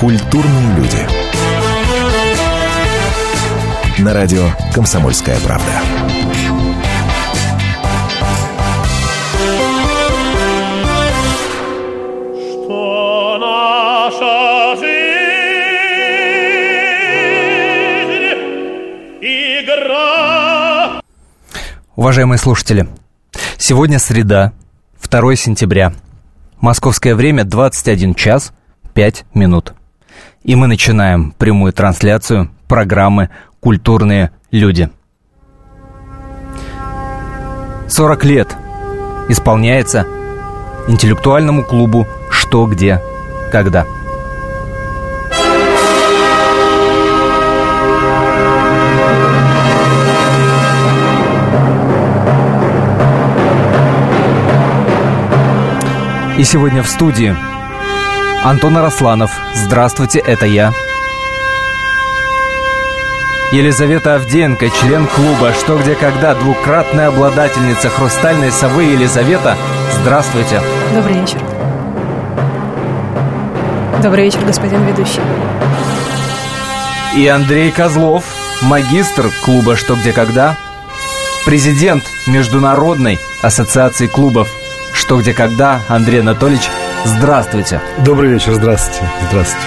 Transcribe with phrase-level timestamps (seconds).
[0.00, 0.98] Культурные люди.
[4.00, 5.72] На радио «Комсомольская правда».
[12.62, 14.88] Что наша жизнь
[19.20, 21.00] игра
[21.96, 22.86] Уважаемые слушатели,
[23.58, 24.52] сегодня среда,
[25.10, 25.92] 2 сентября.
[26.60, 28.52] Московское время 21 час
[28.94, 29.74] 5 минут.
[30.48, 33.28] И мы начинаем прямую трансляцию программы
[33.60, 34.88] «Культурные люди».
[37.86, 38.56] 40 лет
[39.28, 40.06] исполняется
[40.88, 42.98] интеллектуальному клубу «Что, где,
[43.52, 43.84] когда».
[56.38, 57.36] И сегодня в студии
[58.48, 59.30] Антон Арасланов.
[59.52, 60.72] Здравствуйте, это я.
[63.52, 69.54] Елизавета Авдеенко, член клуба «Что, где, когда», двукратная обладательница «Хрустальной совы» Елизавета.
[70.00, 70.62] Здравствуйте.
[70.94, 71.38] Добрый вечер.
[74.02, 75.20] Добрый вечер, господин ведущий.
[77.16, 78.24] И Андрей Козлов,
[78.62, 80.56] магистр клуба «Что, где, когда»,
[81.44, 84.48] президент Международной ассоциации клубов
[84.94, 86.70] «Что, где, когда» Андрей Анатольевич.
[87.04, 87.80] Здравствуйте.
[88.04, 89.08] Добрый вечер, здравствуйте.
[89.28, 89.66] Здравствуйте.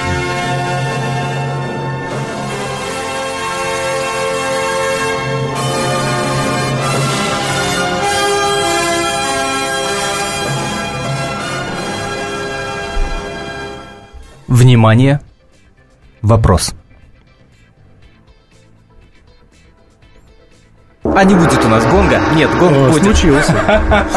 [14.48, 15.22] Внимание!
[16.22, 16.74] Вопрос.
[21.14, 22.22] А не будет у нас гонга?
[22.36, 23.04] Нет, гонг О, будет.
[23.04, 23.54] случился.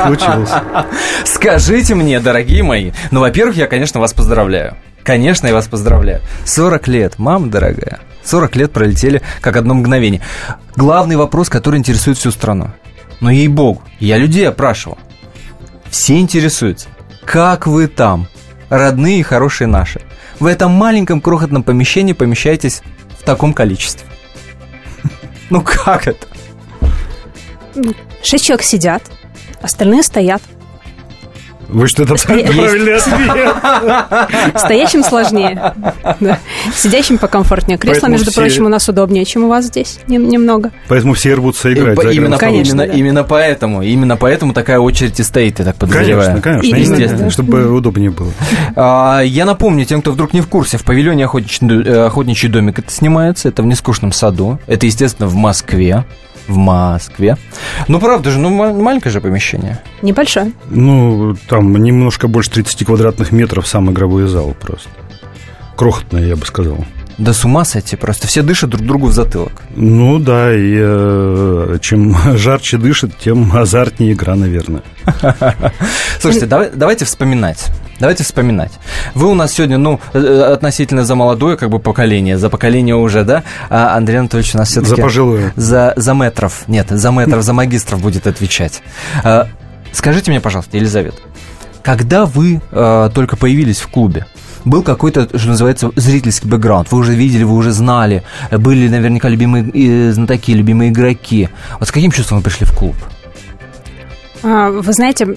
[0.04, 0.62] Случился.
[1.24, 4.76] Скажите мне, дорогие мои, ну, во-первых, я, конечно, вас поздравляю.
[5.02, 6.22] Конечно, я вас поздравляю.
[6.44, 8.00] 40 лет, мама дорогая.
[8.24, 10.22] 40 лет пролетели как одно мгновение.
[10.76, 12.70] Главный вопрос, который интересует всю страну.
[13.20, 14.98] Ну, ей-богу, я людей опрашивал.
[15.90, 16.88] Все интересуются.
[17.24, 18.28] Как вы там,
[18.68, 20.00] родные и хорошие наши?
[20.40, 22.82] В этом маленьком крохотном помещении помещаетесь
[23.18, 24.06] в таком количестве.
[25.50, 26.26] Ну как это?
[28.22, 29.02] Человек сидят,
[29.60, 30.42] остальные стоят.
[31.74, 34.58] Вы что-то правильный ответ.
[34.58, 35.74] Стоящим сложнее.
[36.20, 36.38] Да.
[36.74, 37.78] Сидящим покомфортнее.
[37.78, 39.98] Кресло, Поэтому между все- прочим, у нас удобнее, чем у вас здесь.
[40.06, 40.70] Нем- немного.
[40.88, 42.00] Поэтому все рвутся играть.
[42.00, 42.38] за именно.
[42.38, 42.92] Конечно, именно, да.
[42.98, 46.40] именно поэтому, именно поэтому такая очередь и стоит, я так подозреваю.
[46.40, 46.76] Конечно, конечно.
[46.76, 47.30] И- естественно.
[47.30, 48.30] Чтобы удобнее было.
[48.76, 52.78] А, я напомню тем, кто вдруг не в курсе, в павильоне охотничий, э, охотничий домик
[52.78, 56.04] это снимается, это в нескучном саду, это, естественно, в Москве,
[56.46, 57.36] в Москве.
[57.88, 59.80] Ну, правда же, ну, ма- маленькое же помещение.
[60.02, 60.52] Небольшой.
[60.68, 64.88] Ну, там немножко больше 30 квадратных метров сам игровой зал просто.
[65.76, 66.84] Крохотная, я бы сказал.
[67.16, 69.52] Да с ума сойти просто, все дышат друг другу в затылок.
[69.76, 74.82] Ну да, и э, чем жарче дышит, тем азартнее игра, наверное.
[76.20, 77.66] Слушайте, давай- давайте вспоминать.
[78.00, 78.72] Давайте вспоминать.
[79.14, 83.22] Вы у нас сегодня, ну, э, относительно за молодое как бы поколение, за поколение уже,
[83.22, 83.44] да?
[83.70, 84.96] А Андрей Анатольевич у нас все-таки...
[84.96, 85.52] За пожилое.
[85.54, 86.64] За, за метров.
[86.66, 88.82] Нет, за метров, за магистров будет отвечать.
[89.22, 89.46] А,
[89.92, 91.18] Скажите мне, пожалуйста, Елизавета,
[91.84, 94.26] когда вы э, только появились в клубе,
[94.64, 96.90] был какой-то, что называется, зрительский бэкграунд.
[96.90, 101.50] Вы уже видели, вы уже знали, были наверняка любимые э, знатоки, любимые игроки.
[101.78, 102.96] Вот с каким чувством вы пришли в клуб?
[104.42, 105.36] А, Вы знаете,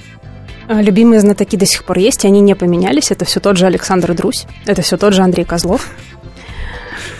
[0.70, 3.12] любимые знатоки до сих пор есть, и они не поменялись.
[3.12, 5.90] Это все тот же Александр Друсь, это все тот же Андрей Козлов.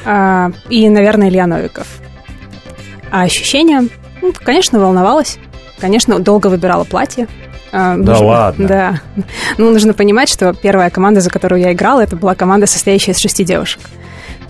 [0.06, 1.88] А, И, наверное, Илья Новиков.
[3.12, 3.88] А ощущения?
[4.22, 5.38] Ну, конечно, волновалась.
[5.80, 7.28] Конечно, долго выбирала платье.
[7.72, 8.68] А, Да ладно?
[8.68, 9.02] Да.
[9.58, 13.20] Ну, нужно понимать, что первая команда, за которую я играла, это была команда, состоящая из
[13.20, 13.82] шести девушек.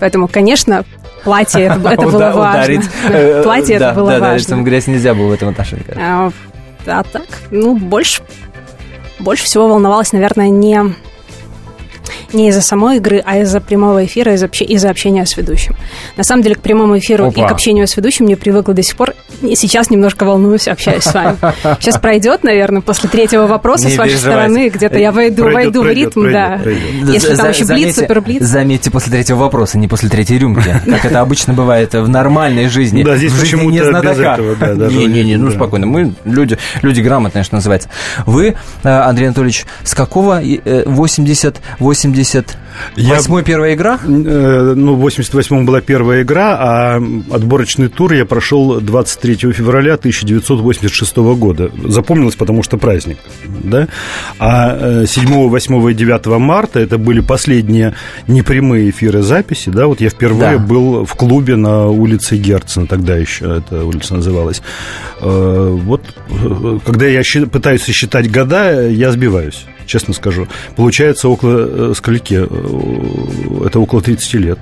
[0.00, 0.84] Поэтому, конечно,
[1.24, 2.82] платье это, это было важно.
[3.08, 4.38] Да, э, Платье да, это было да, да, важно.
[4.38, 5.84] лицом грязь нельзя было в этом отношении.
[5.96, 6.30] А,
[6.86, 8.22] а так, ну, больше,
[9.18, 10.80] больше всего волновалась, наверное, не,
[12.32, 15.74] не из-за самой игры, а из-за прямого эфира, из-за, обще- из-за общения с ведущим.
[16.16, 17.48] На самом деле, к прямому эфиру и Опа.
[17.48, 19.14] к общению с ведущим не привыкла до сих пор.
[19.42, 21.36] И сейчас немножко волнуюсь, общаясь с вами.
[21.80, 25.80] Сейчас пройдет, наверное, после третьего вопроса Не с вашей стороны, где-то я войду, Пройдет, войду
[25.80, 26.58] в пройдет, ритм, пройдет, да.
[26.62, 27.08] пройдет.
[27.14, 28.42] Если там еще блиц, заметьте- супер блиц.
[28.42, 33.02] Заметьте, после третьего вопроса, не после третьей рюмки, как это обычно бывает в нормальной жизни.
[33.04, 37.54] Да, здесь в почему-то не без этого, Не-не-не, ну спокойно, мы люди, люди грамотные, что
[37.54, 37.88] называется.
[38.26, 41.56] Вы, э, Андрей Анатольевич, с какого э, 80,
[42.96, 43.98] 88-й первая игра?
[44.04, 51.16] Э, Ну, в 88-м была первая игра, а отборочный тур я прошел 23 февраля 1986
[51.16, 51.70] года.
[51.86, 53.18] Запомнилось, потому что праздник,
[53.64, 53.88] да?
[54.38, 57.94] А э, 7, 8 и 9 марта это были последние
[58.28, 59.86] непрямые эфиры записи, да?
[59.86, 60.64] Вот я впервые Да.
[60.64, 64.62] был в клубе на улице Герцена, тогда еще эта улица называлась.
[65.20, 70.46] Э, Вот, э, когда я пытаюсь сосчитать года, я сбиваюсь, честно скажу.
[70.76, 72.34] Получается около скольки?
[72.48, 74.58] Э, Это около 30 лет.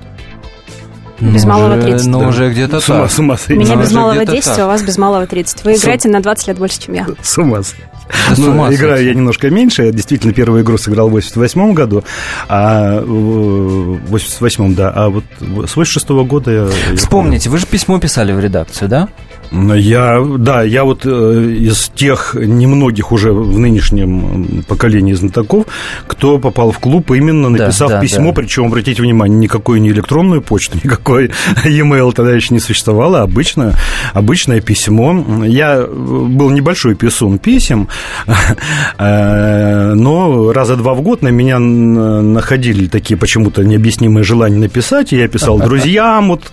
[1.19, 2.07] Без Ну, малого уже- 30.
[2.07, 2.27] Ну, Да.
[2.27, 3.11] уже где-то С ума, так.
[3.11, 3.59] с ума У сойти.
[3.63, 4.59] меня Ну, без малого где-то 10, так.
[4.59, 5.63] а у вас без малого 30.
[5.63, 7.07] Вы Су- играете на 20 лет больше, чем я.
[7.23, 7.83] С ума сойти.
[8.29, 9.83] Да с Ну, ума играю я немножко меньше.
[9.83, 12.03] Я действительно первую игру сыграл в 88 году,
[12.47, 14.91] а в 88 да.
[14.95, 16.67] А вот с 86 года я...
[16.91, 19.07] я Вспомните, вы же письмо писали в редакцию, да?
[19.51, 25.65] Я, да, я вот э, из тех немногих уже в нынешнем поколении знатоков,
[26.05, 28.33] кто попал в клуб, именно Да, написав да, письмо, да.
[28.33, 31.31] причем, обратите внимание, никакой не электронную почту, никакой
[31.63, 33.75] e-mail тогда еще не существовало, обычное,
[34.13, 35.45] обычное письмо.
[35.45, 37.87] Я э, был небольшой писун писем,
[38.97, 45.17] э, но раза два в год на меня находили такие почему-то необъяснимые желания написать, и
[45.17, 46.51] я писал друзьям вот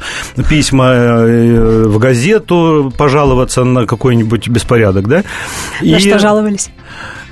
[0.48, 0.84] письма
[1.24, 5.24] в газету, пожаловаться на какой-нибудь беспорядок, да?
[5.80, 6.70] На И- что жаловались?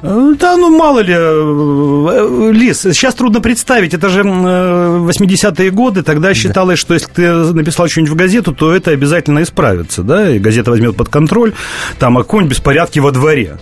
[0.02, 5.70] Э, Да, ну мало ли, э, Лиз, сейчас трудно представить, это же м, э, 80-е
[5.70, 10.30] годы, тогда считалось, что если ты написал что-нибудь в газету, то это обязательно исправится, да,
[10.30, 11.52] и газета возьмет под контроль,
[12.00, 13.58] там, а какой-нибудь беспорядки во дворе,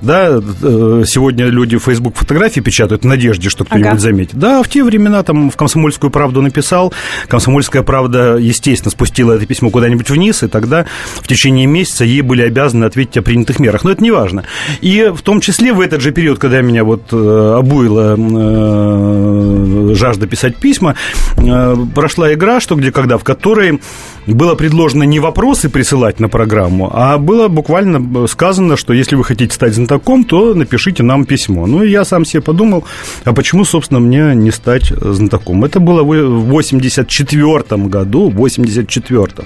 [0.00, 3.98] да, э, сегодня люди в Facebook фотографии печатают в надежде, что кто-нибудь Ага.
[3.98, 4.36] заметит.
[4.36, 6.94] Да, в те времена там в «Комсомольскую правду» написал,
[7.28, 12.40] «Комсомольская правда», естественно, спустила это письмо куда-нибудь вниз, и тогда в течение месяца ей были
[12.42, 13.84] обязаны ответить о принятых мерах.
[13.84, 14.44] Но это не важно.
[14.80, 20.26] И в том числе в этот же период, когда меня вот э, обуила э, жажда
[20.26, 20.94] писать письма,
[21.36, 23.80] э, прошла игра «Что, где, когда», в которой
[24.26, 29.54] было предложено не вопросы присылать на программу, а было буквально сказано, что если вы хотите
[29.54, 31.66] стать знатоком, то напишите нам письмо.
[31.66, 32.84] Ну, и я сам себе подумал,
[33.24, 35.64] а почему, собственно, мне не стать знатоком?
[35.64, 39.44] Это было в 84 году, в 84 а,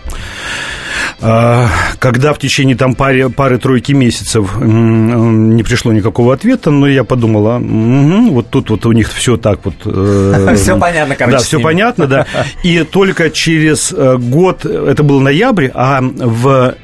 [1.21, 7.59] когда в течение там пары, пары-тройки месяцев не пришло никакого ответа, но я подумал, а,
[7.59, 9.75] мгм, вот тут вот у них все так вот...
[9.85, 12.27] э, Всё понятно, короче, Да, все понятно, да.
[12.63, 16.75] И только через э, год, это был ноябрь, а в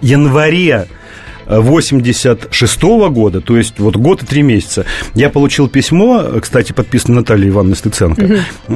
[0.00, 0.86] январе
[1.46, 7.50] 86 года, то есть вот год и три месяца, я получил письмо, кстати, подписано Натальей
[7.50, 8.22] Ивановной Стыценко,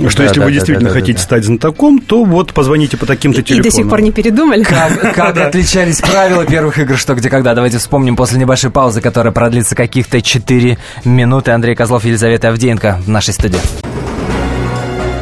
[0.09, 3.41] что Да, если да, вы да, действительно хотите стать знатоком, то вот позвоните по таким-то
[3.41, 3.71] И телефонам.
[3.71, 4.63] до сих пор не передумали?
[4.65, 7.55] Как, как отличались правила первых игр «Что, где, когда»?
[7.55, 11.51] Давайте вспомним после небольшой паузы, которая продлится каких-то 4 минуты.
[11.53, 13.59] Андрей Козлов, Елизавета Авдеенко в нашей студии.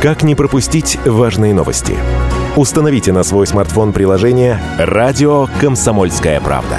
[0.02, 1.94] Как не пропустить важные новости?
[2.56, 6.78] Установите на свой смартфон приложение «Радио Комсомольская правда».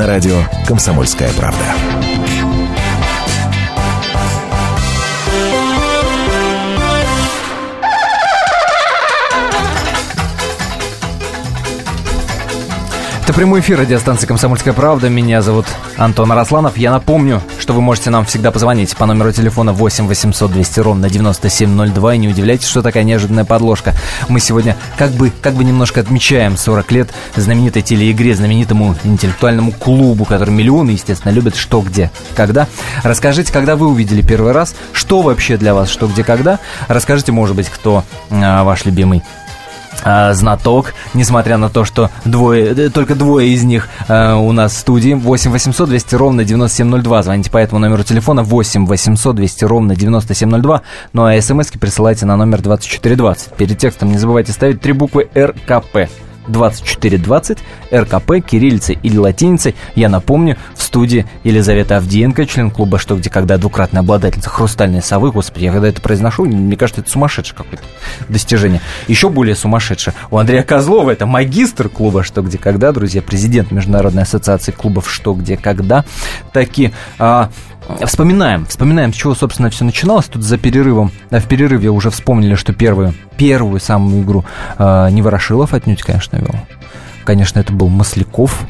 [0.00, 1.58] На радио «Комсомольская правда».
[13.22, 15.10] Это прямой эфир радиостанции «Комсомольская правда».
[15.10, 15.66] Меня зовут
[15.98, 16.78] Антон Арасланов.
[16.78, 21.08] Я напомню, что вы можете нам всегда позвонить по номеру телефона 8 800 200 ровно
[21.08, 22.14] 9702.
[22.16, 23.94] И не удивляйтесь, что такая неожиданная подложка.
[24.28, 30.24] Мы сегодня как бы, как бы немножко отмечаем 40 лет знаменитой телеигре, знаменитому интеллектуальному клубу,
[30.24, 32.66] который миллионы, естественно, любят «Что, где, когда».
[33.04, 36.58] Расскажите, когда вы увидели первый раз, что вообще для вас «Что, где, когда».
[36.88, 39.22] Расскажите, может быть, кто а, ваш любимый
[40.02, 44.72] а, знаток, несмотря на то, что двое, э, только двое из них э, у нас
[44.72, 45.14] в студии.
[45.14, 47.22] 8 800 200 ровно 9702.
[47.22, 50.82] Звоните по этому номеру телефона 8 800 200 ровно 9702.
[51.12, 53.54] Ну а смски присылайте на номер 2420.
[53.54, 56.08] Перед текстом не забывайте ставить три буквы РКП.
[56.48, 57.58] 2420,
[57.92, 59.74] РКП, кириллицей или латиницей.
[59.94, 65.32] Я напомню, в студии Елизавета Авдеенко, член клуба «Что, где, когда», двукратная обладательница «Хрустальной совы».
[65.32, 67.84] Господи, я когда это произношу, мне кажется, это сумасшедшее какое-то
[68.28, 68.80] достижение.
[69.08, 70.14] Еще более сумасшедшее.
[70.30, 75.34] У Андрея Козлова это магистр клуба «Что, где, когда», друзья, президент Международной ассоциации клубов «Что,
[75.34, 76.04] где, когда».
[76.52, 77.50] Таки, а,
[78.04, 80.26] Вспоминаем, вспоминаем, с чего, собственно, все начиналось.
[80.26, 84.44] Тут за перерывом, да, в перерыве уже вспомнили, что первую, первую самую игру
[84.78, 86.54] э, не Ворошилов отнюдь, конечно, вел.
[87.24, 88.66] Конечно, это был Масляков.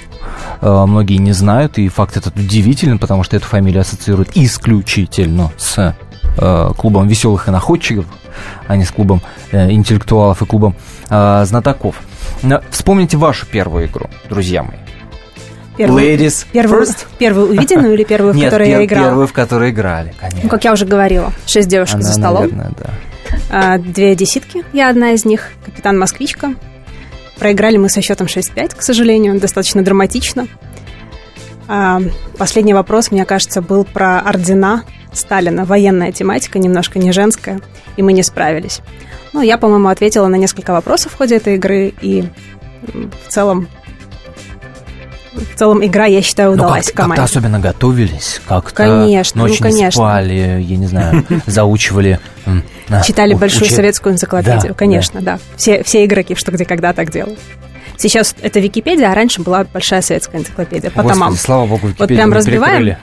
[0.60, 5.94] Э, многие не знают, и факт этот удивителен, потому что эту фамилию ассоциируют исключительно с
[6.38, 8.06] э, клубом веселых и находчиков,
[8.66, 9.22] а не с клубом
[9.52, 10.74] э, интеллектуалов и клубом
[11.08, 11.96] э, знатоков.
[12.42, 14.78] Но Вспомните вашу первую игру, друзья мои.
[15.76, 17.06] Первую, Ladies первую, first.
[17.18, 19.06] первую увиденную или первую, в Нет, которой я пер- играла?
[19.06, 20.40] первую, в которой играли, конечно.
[20.42, 22.42] Ну, как я уже говорила, шесть девушек Она, за столом.
[22.42, 22.90] наверное, да.
[23.50, 26.54] А, Две десятки, я одна из них, капитан Москвичка.
[27.38, 30.46] Проиграли мы со счетом 6-5, к сожалению, достаточно драматично.
[31.68, 32.00] А,
[32.36, 35.64] Последний вопрос, мне кажется, был про ордена Сталина.
[35.64, 37.60] Военная тематика, немножко не женская,
[37.96, 38.80] и мы не справились.
[39.32, 42.24] Ну, я, по-моему, ответила на несколько вопросов в ходе этой игры, и
[42.82, 43.68] в целом...
[45.54, 47.22] В целом игра, я считаю, Ну, удалась как- команде.
[47.22, 49.90] как-то особенно готовились, как-то Конечно, ну, ночью не конечно.
[49.92, 52.20] спали, я не знаю, заучивали.
[53.06, 55.38] Читали большую советскую энциклопедию, конечно, да.
[55.56, 57.38] Все, игроки «Что, где, когда» так делают.
[58.00, 61.36] Сейчас это Википедия, а раньше была большая советская энциклопедия по Господи, томам.
[61.36, 62.96] слава богу, Вот Википедию прям мы разбиваем.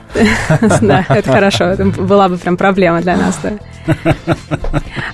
[0.80, 1.64] Да, это хорошо.
[1.66, 3.52] Это была бы прям проблема для нас, да.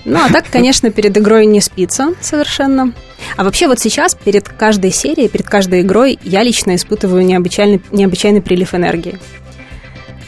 [0.06, 2.94] Ну, а так, конечно, перед игрой не спится совершенно.
[3.36, 8.40] А вообще вот сейчас перед каждой серией, перед каждой игрой я лично испытываю необычайный, необычайный
[8.40, 9.18] прилив энергии.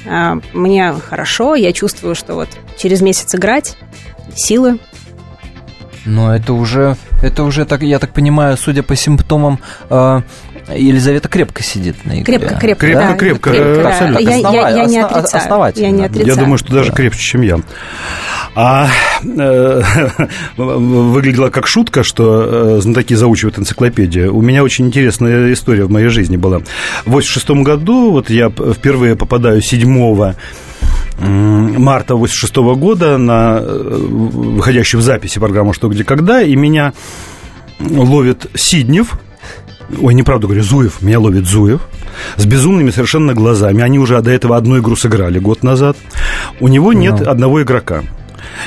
[0.06, 3.76] А, Мне хорошо, я чувствую, что вот через месяц играть,
[4.34, 4.78] силы,
[6.06, 9.58] Но это уже, это уже, так, я так понимаю, судя по симптомам,
[9.90, 10.20] э,
[10.74, 12.38] Елизавета крепко сидит на игре.
[12.38, 12.86] Крепко, крепко.
[12.86, 13.88] Крепко, да, крепко, да.
[13.88, 14.18] абсолютно.
[14.18, 15.42] Я, я- я не отрицаю.
[15.44, 15.84] основательно.
[15.84, 16.26] Я не отрицаю.
[16.28, 17.60] Я думаю, что даже крепче, чем я.
[18.56, 18.88] А
[19.22, 19.82] э,
[20.56, 24.34] выглядело как шутка, что э, знатоки заучивают энциклопедию.
[24.34, 26.58] У меня очень интересная история в моей жизни была.
[27.04, 30.34] В 86 году вот я впервые попадаю 7 м,
[31.18, 36.92] марта 86 года на э, выходящую в записи программу «Что, где, когда», и меня
[37.80, 39.18] ловит Сиднев,
[40.00, 41.00] Ой, неправду говорю, Зуев.
[41.00, 41.80] Меня ловит Зуев
[42.36, 43.82] с безумными совершенно глазами.
[43.82, 45.96] Они уже до этого одну игру сыграли год назад.
[46.58, 47.30] У него нет Ну.
[47.30, 48.02] одного игрока.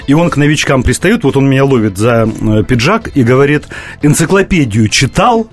[0.08, 3.68] И он к новичкам пристает, вот он меня ловит за э, пиджак и говорит,
[4.01, 5.50] энциклопедию читал?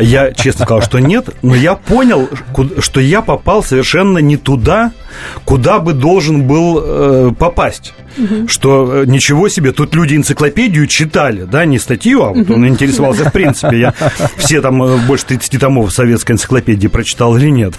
[0.00, 2.28] Я честно сказал, что нет, но я понял,
[2.78, 4.92] что я попал совершенно не туда,
[5.44, 7.94] куда бы должен был э, попасть.
[8.46, 13.28] Что э, ничего себе, тут люди энциклопедию читали, да, не статью, а вот он интересовался
[13.28, 13.78] в принципе.
[13.78, 13.94] Я
[14.36, 17.74] все там э, больше 30 томов советской энциклопедии прочитал или нет.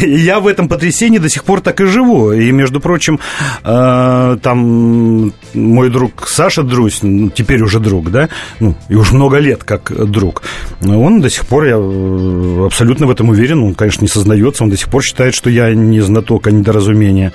[0.00, 2.32] Я в этом потрясении до сих пор так и живу.
[2.32, 3.18] И, между прочим,
[3.64, 8.28] э, там мой друг Саша Друсь, ну, теперь уже друг, да,
[8.60, 10.42] ну, и уж много лет как друг,
[10.84, 14.70] он до сих пор, я э, абсолютно в этом уверен, он, конечно, не сознается, он
[14.70, 17.32] до сих пор считает, что я не знаток, а недоразумение.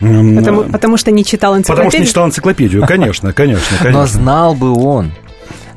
[0.00, 1.76] Потому, потому что не читал энциклопедию.
[1.76, 4.06] Потому что не читал энциклопедию, конечно, конечно, Но конечно.
[4.06, 5.12] знал бы он,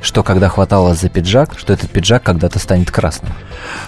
[0.02, 3.32] что когда хватало за пиджак, что этот пиджак когда-то станет красным.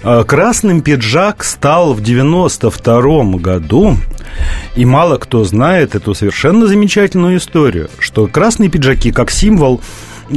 [0.03, 3.97] Э, Красным пиджак стал в 92 году,
[4.75, 9.81] и мало кто знает эту совершенно замечательную историю, что красные пиджаки как символ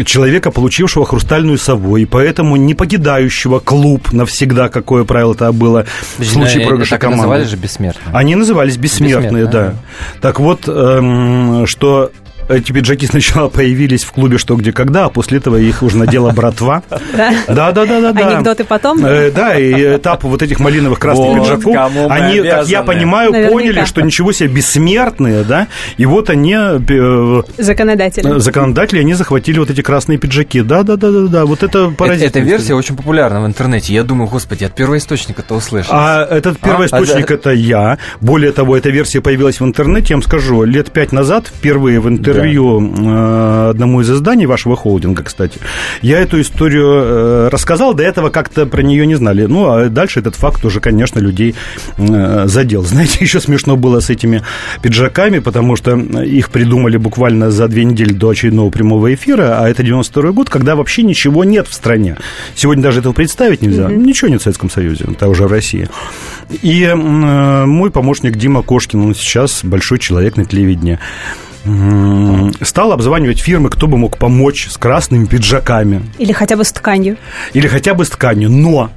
[0.05, 5.87] человека, получившего хрустальную сову, и поэтому не покидающего клуб навсегда, какое правило это было
[6.19, 7.23] в случае Э, проигрыша команды.
[7.23, 8.17] называли же бессмертным.
[8.17, 9.61] Они назывались бессмертные, Бессмертные, да.
[9.69, 9.77] ага.
[10.21, 12.11] Так вот, эм, что
[12.49, 16.31] эти пиджаки сначала появились в клубе «Что, где, когда», а после этого их уже надела
[16.31, 16.83] братва.
[17.17, 17.33] Да?
[17.49, 18.09] Да, да, да.
[18.11, 19.05] Анекдоты потом?
[19.05, 21.77] Э, Да, и этап вот этих малиновых красных пиджаков,
[22.11, 28.39] они, как я понимаю, поняли, что ничего себе бессмертные, да, и вот они, э, Законодатели.
[28.39, 30.63] законодатели, они захватили вот эти красные пиджаки.
[30.63, 32.29] Да, да, да, да, да, вот это Эта, поразительно.
[32.29, 33.93] эта версия очень популярна в интернете.
[33.95, 35.93] Я думаю, господи, от первоисточника-то услышал.
[35.95, 36.87] А этот первый А?
[36.87, 37.99] источник А, это я.
[38.21, 42.09] Более того, эта версия появилась в интернете, я вам скажу, лет пять назад, впервые в
[42.35, 45.59] интервью э, одному из изданий вашего холдинга, кстати,
[46.03, 49.47] я эту историю э, рассказал, до этого как-то про нее не знали.
[49.47, 51.55] Ну, а дальше этот факт уже, конечно, людей
[51.97, 52.83] э, задел.
[52.85, 54.43] Знаете, еще смешно было с этими
[54.83, 59.83] пиджаками, потому что их придумали буквально за две недели до очередного прямого эфира, а это
[59.83, 62.17] 92 год, когда вообще ничего нет в стране.
[62.55, 63.89] Сегодня даже этого представить нельзя.
[63.89, 65.89] Ничего нет в Советском Союзе, это уже в России.
[66.63, 70.99] И мой помощник Дима Кошкин, он сейчас большой человек на телевидении,
[72.61, 77.17] стал обзванивать фирмы, кто бы мог помочь с красными пиджаками Или хотя бы с тканью.
[77.53, 78.51] или хотя бы с тканью.
[78.51, 78.91] Но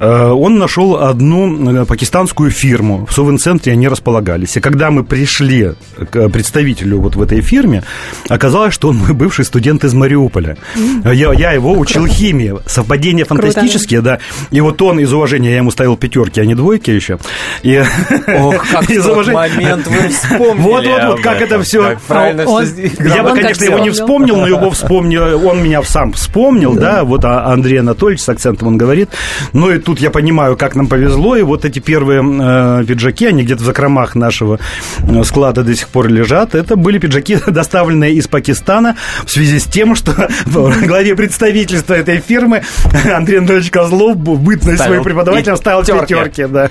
[0.00, 3.06] он нашел одну э, пакистанскую фирму.
[3.08, 4.56] В Совинцентре они располагались.
[4.56, 5.72] И когда мы пришли
[6.10, 7.82] к представителю вот в этой фирме,
[8.28, 10.56] оказалось, что он мой бывший студент из Мариуполя.
[11.04, 12.54] Я, я его учил химии.
[12.66, 14.18] Совпадения фантастические, да.
[14.50, 17.18] И вот он из уважения, я ему ставил пятерки, а не двойки еще.
[17.62, 17.82] И,
[18.28, 21.96] Ох, как из уважения- момент вы вспомнили Вот, вот, вот, как это все.
[22.06, 24.34] Правильно Он- Я бы, конечно, его не вспомнил.
[24.34, 28.68] вспомнил, но его вспомнил, он меня сам вспомнил, да, вот а Андрей Анатольевич с акцентом
[28.68, 29.10] он говорит.
[29.52, 33.42] Ну и тут я понимаю, как нам повезло, и вот эти первые э, пиджаки, они
[33.44, 34.58] где-то в закромах нашего
[35.00, 36.54] э, склада до сих пор лежат.
[36.54, 40.12] Это были пиджаки, доставленные из Пакистана в связи с тем, что
[40.46, 42.62] главе представительства этой фирмы
[43.14, 46.14] Андрей Анатольевич Козлов, бытность своим преподавателем, ставил пятерки.
[46.14, 46.70] пятерки, да.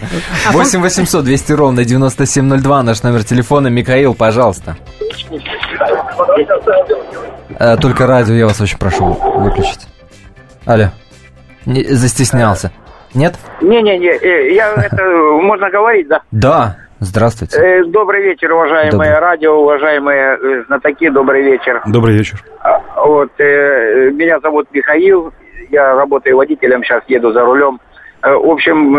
[0.51, 3.67] 8 800 200 ровно 9702 наш номер телефона.
[3.67, 4.77] Михаил, пожалуйста.
[7.59, 9.81] Э, Только радио я вас очень прошу выключить.
[10.65, 10.89] Алло.
[11.65, 12.71] Не- застеснялся.
[13.13, 13.35] Нет?
[13.61, 15.03] Не-не-не, э, я это
[15.41, 16.21] можно говорить, да?
[16.31, 16.77] Да.
[16.99, 17.57] Здравствуйте.
[17.59, 19.19] Э, Добрый вечер, уважаемые Добрый.
[19.19, 21.81] радио, уважаемые э, знатоки, добрый вечер.
[21.85, 22.41] Добрый вечер.
[22.61, 25.33] А, Вот, меня зовут Михаил,
[25.69, 27.79] я работаю водителем, сейчас еду за рулем.
[28.21, 28.93] В общем,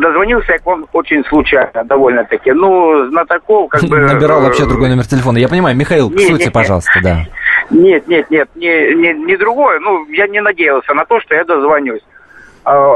[0.00, 2.50] дозвонился я к вам очень случайно, довольно-таки.
[2.50, 3.98] Ну, знатоков, как бы...
[4.00, 5.38] Набирал вообще другой номер телефона.
[5.38, 7.18] Я понимаю, Михаил, к Не, сути, пожалуйста, да.
[7.70, 9.78] Нет, нет, нет, не, не, не другое.
[9.78, 12.02] Ну, я не надеялся на то, что я дозвонюсь.
[12.64, 12.94] А,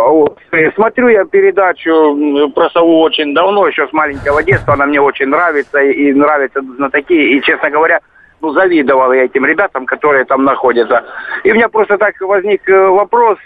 [0.75, 4.75] Смотрю я передачу про сову очень давно, еще с маленького детства.
[4.75, 7.13] Она мне очень нравится и, и нравятся знатоки.
[7.15, 8.01] И, честно говоря,
[8.41, 11.05] ну, завидовал я этим ребятам, которые там находятся.
[11.43, 13.39] И у меня просто так возник э, вопрос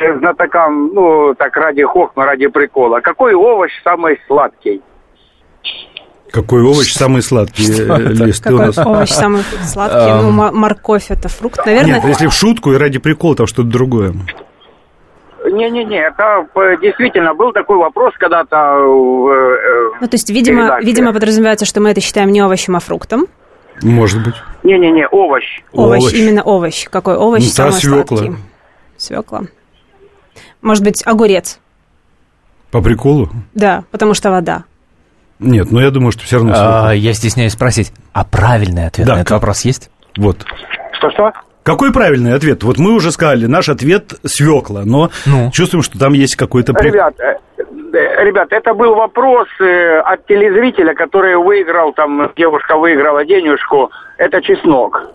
[0.00, 3.00] э, знатокам, ну, так ради хохма, ради прикола.
[3.00, 4.80] Какой овощ самый сладкий?
[6.30, 8.78] Какой овощ самый сладкий, э, у Какой нас...
[8.78, 10.22] овощ самый сладкий?
[10.22, 11.66] Ну, мо- морковь это фрукт.
[11.66, 14.14] Наверное, Нет, если в шутку и ради прикола, там что-то другое.
[15.44, 18.56] Не-не-не, это э, действительно был такой вопрос когда-то.
[18.56, 19.56] э,
[19.96, 20.86] э, ну, то есть, видимо, передаче.
[20.86, 23.26] видимо, подразумевается, что мы это считаем не овощем, а фруктом.
[23.82, 24.34] Может быть.
[24.62, 25.44] Не-не-не, овощ.
[25.72, 26.12] Овощ, Овощ.
[26.14, 26.86] именно овощ.
[26.90, 28.04] Какой овощ Ну, самый свекла.
[28.16, 28.36] сладкий?
[28.98, 29.42] Свекла.
[30.60, 31.58] Может быть, огурец.
[32.70, 33.30] По приколу?
[33.54, 34.64] Да, потому что вода.
[35.38, 36.92] Нет, но я думаю, что все равно А.
[36.92, 39.36] Я стесняюсь спросить, а правильный ответ Да, на этот как?
[39.40, 39.90] вопрос есть?
[40.18, 40.44] Вот.
[40.98, 41.32] Что-что?
[41.62, 42.62] Какой правильный ответ?
[42.62, 45.50] Вот мы уже сказали, наш ответ свекла, но Ну.
[45.52, 46.72] чувствуем, что там есть какой-то...
[46.80, 53.24] Ребят, э, э, ребят, это был вопрос э, от телезрителя, который выиграл, там, девушка выиграла
[53.24, 53.90] денежку.
[54.16, 55.10] Это чеснок.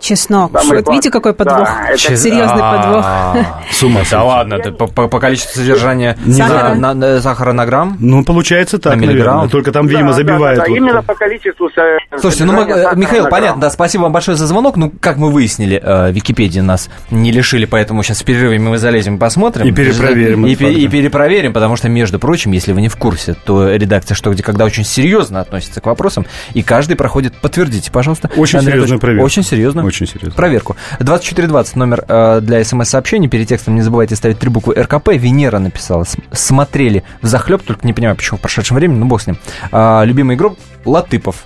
[0.00, 0.52] Чеснок.
[0.58, 1.68] Самый вот видите, какой подвох?
[1.68, 3.04] Да, это- Серьезный подвох.
[3.06, 7.96] А, С ума Да ладно, по, количеству содержания сахара на грамм?
[8.00, 9.48] Ну, получается так, наверное.
[9.48, 10.66] Только там, видимо, забивают.
[10.68, 11.70] именно по количеству...
[12.18, 14.76] Слушайте, ну э, Михаил, понятно, да, спасибо вам большое за звонок.
[14.76, 19.16] Ну, как мы выяснили, э, Википедия нас не лишили, поэтому сейчас в перерыве мы залезем
[19.16, 19.66] и посмотрим.
[19.66, 24.14] И перепроверим И, перепроверим, потому что, между прочим, если вы не в курсе, то редакция
[24.14, 28.28] «Что, где, когда» очень серьезно относится к вопросам, и каждый проходит, подтвердите, пожалуйста.
[28.36, 29.24] Очень серьезную Анатольевич, проверку.
[29.26, 29.82] Очень серьезно.
[29.90, 30.30] Очень серьезно.
[30.36, 30.76] Проверку.
[31.00, 33.28] 2420 номер э, для смс-сообщений.
[33.28, 35.08] Перед текстом не забывайте ставить три буквы РКП.
[35.14, 36.04] Венера написала.
[36.32, 39.38] Смотрели в захлеб, только не понимаю, почему в прошедшем времени, ну бог с ним.
[39.72, 41.44] А, любимый игрок Латыпов.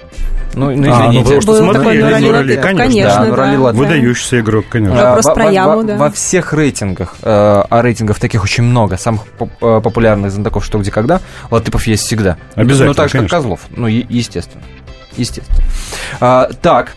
[0.54, 1.22] Ну, ну А, ну, извините.
[1.24, 2.78] потому что Был смотрели, такой Нурали Нурали, конечно.
[2.78, 3.72] конечно, Да, Нурали да.
[3.72, 4.94] Выдающийся игрок, конечно.
[4.94, 5.96] Вопрос во- про во- яму, во- да.
[5.96, 7.26] Во всех рейтингах, э,
[7.68, 12.36] а рейтингов таких очень много, самых э, популярных знатоков «Что, где, когда», Латыпов есть всегда.
[12.54, 13.30] Обязательно, Ну, так же, как.
[13.30, 13.60] Козлов.
[13.74, 14.62] Ну, е- естественно.
[15.16, 15.58] Естественно.
[16.20, 16.94] А, так,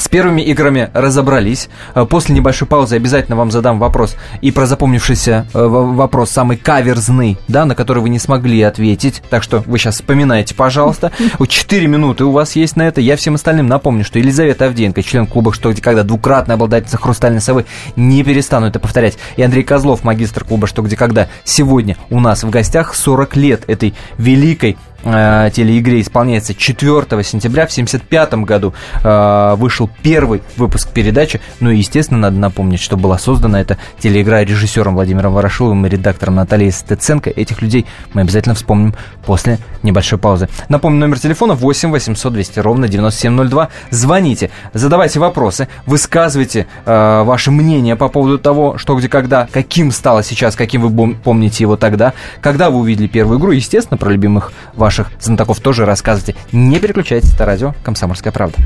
[0.00, 1.68] с первыми играми разобрались.
[1.94, 7.38] А, После небольшой паузы обязательно вам задам вопрос и про запомнившийся э, вопрос, самый каверзный,
[7.48, 9.22] да, на который вы не смогли ответить.
[9.28, 11.12] Так что вы сейчас вспоминайте, пожалуйста.
[11.46, 13.00] 4 минуты у вас есть на это.
[13.00, 17.40] Я всем остальным напомню, что Елизавета Авдеенко, член клуба «Что, где, когда», двукратная обладательница «Хрустальной
[17.40, 19.18] совы», не перестану это повторять.
[19.36, 23.64] И Андрей Козлов, магистр клуба «Что, где, когда», сегодня у нас в гостях 40 лет
[23.66, 31.40] этой великой э, телеигре исполняется 4 сентября в 75 году э, вышел первый выпуск передачи.
[31.60, 36.36] Ну и, естественно, надо напомнить, что была создана эта телеигра режиссером Владимиром Ворошиловым и редактором
[36.36, 37.30] Натальей Стеценко.
[37.30, 40.48] Этих людей мы обязательно вспомним после небольшой паузы.
[40.68, 43.68] Напомню, номер телефона 8 800 200 ровно 9702.
[43.90, 50.22] Звоните, задавайте вопросы, высказывайте э, ваше мнение по поводу того, что где когда, каким стало
[50.22, 54.89] сейчас, каким вы помните его тогда, когда вы увидели первую игру, естественно, про любимых ваших
[55.20, 56.36] знатоков тоже рассказывайте.
[56.52, 58.58] Не переключайтесь, это радио «Комсомольская правда».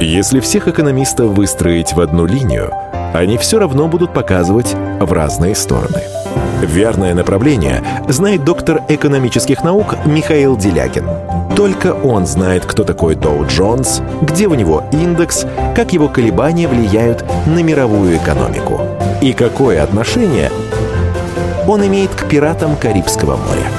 [0.00, 2.72] Если всех экономистов выстроить в одну линию,
[3.14, 6.02] они все равно будут показывать в разные стороны.
[6.62, 11.06] Верное направление знает доктор экономических наук Михаил Делякин.
[11.56, 17.24] Только он знает, кто такой Доу Джонс, где у него индекс, как его колебания влияют
[17.46, 18.80] на мировую экономику
[19.22, 20.50] и какое отношение
[21.66, 23.73] он имеет к пиратам Карибского моря?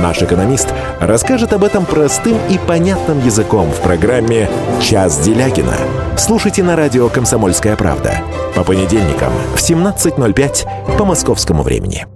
[0.00, 4.48] Наш экономист расскажет об этом простым и понятным языком в программе
[4.80, 5.76] «Час Делягина».
[6.16, 8.22] Слушайте на радио «Комсомольская правда»
[8.54, 12.06] по понедельникам в 17.05 по московскому времени.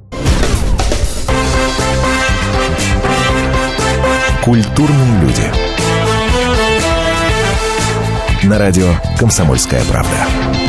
[4.43, 5.43] Культурные люди.
[8.45, 8.87] На радио
[9.19, 10.66] «Комсомольская правда».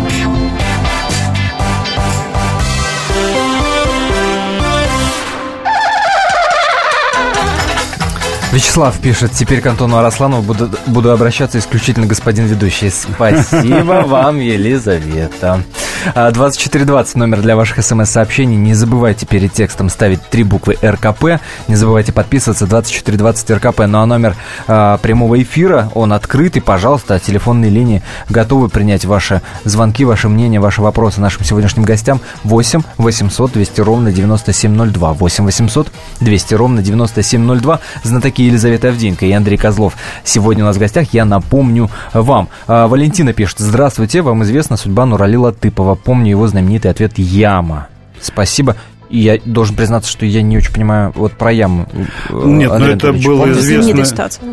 [8.53, 12.89] Вячеслав пишет, теперь к Антону Арасланову буду, буду обращаться исключительно господин ведущий.
[12.89, 15.63] Спасибо вам, Елизавета.
[16.13, 18.55] 2420 а, номер для ваших смс-сообщений.
[18.55, 21.41] Не забывайте перед текстом ставить три буквы РКП.
[21.67, 23.81] Не забывайте подписываться 2420 РКП.
[23.87, 24.35] Ну а номер
[24.67, 26.57] а, прямого эфира, он открыт.
[26.57, 32.21] И, пожалуйста, телефонные линии готовы принять ваши звонки, ваше мнение, ваши вопросы нашим сегодняшним гостям.
[32.43, 35.13] 8 800 200 ровно 9702.
[35.13, 37.79] 8 800 200 ровно 9702.
[38.03, 41.13] Знатоки Елизавета Авдеенко и Андрей Козлов сегодня у нас в гостях.
[41.13, 42.49] Я напомню вам.
[42.67, 43.59] А, Валентина пишет.
[43.59, 47.87] Здравствуйте, вам известна судьба Нуралила Тыпова помню его знаменитый ответ «Яма».
[48.21, 48.75] Спасибо.
[49.09, 51.87] И я должен признаться, что я не очень понимаю вот про яму.
[52.29, 54.03] Э, Нет, но ну, это был известный,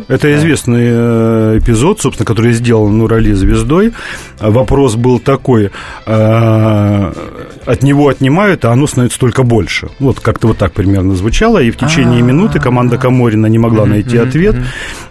[0.07, 3.93] это известный э, эпизод, собственно, который сделал Нурали звездой.
[4.39, 5.71] Вопрос был такой:
[6.05, 7.13] э,
[7.65, 9.89] от него отнимают, а оно становится только больше.
[9.99, 12.27] Вот как-то вот так примерно звучало, и в течение А-а-а.
[12.27, 14.55] минуты команда Каморина не могла найти ответ,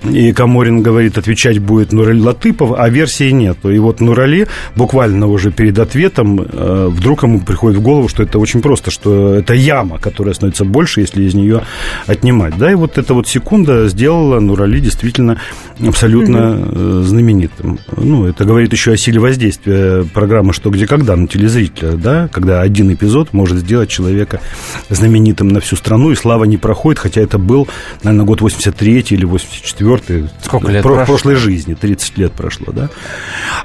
[0.04, 3.59] и Каморин говорит, отвечать будет Нурали Латыпов, а версии нет.
[3.64, 8.62] И вот Нурали буквально уже перед ответом вдруг ему приходит в голову, что это очень
[8.62, 11.62] просто, что это яма, которая становится больше, если из нее
[12.07, 12.57] отнимать.
[12.57, 15.40] Да, и вот эта вот секунда сделала Нурали действительно
[15.87, 17.03] абсолютно угу.
[17.03, 17.79] знаменитым.
[17.97, 22.61] Ну, это говорит еще о силе воздействия программы «Что, где, когда» на телезрителя, да, когда
[22.61, 24.40] один эпизод может сделать человека
[24.88, 27.68] знаменитым на всю страну, и слава не проходит, хотя это был,
[28.03, 32.90] наверное, год 83 или 84 Сколько лет про- прошлой жизни, 30 лет прошло, да.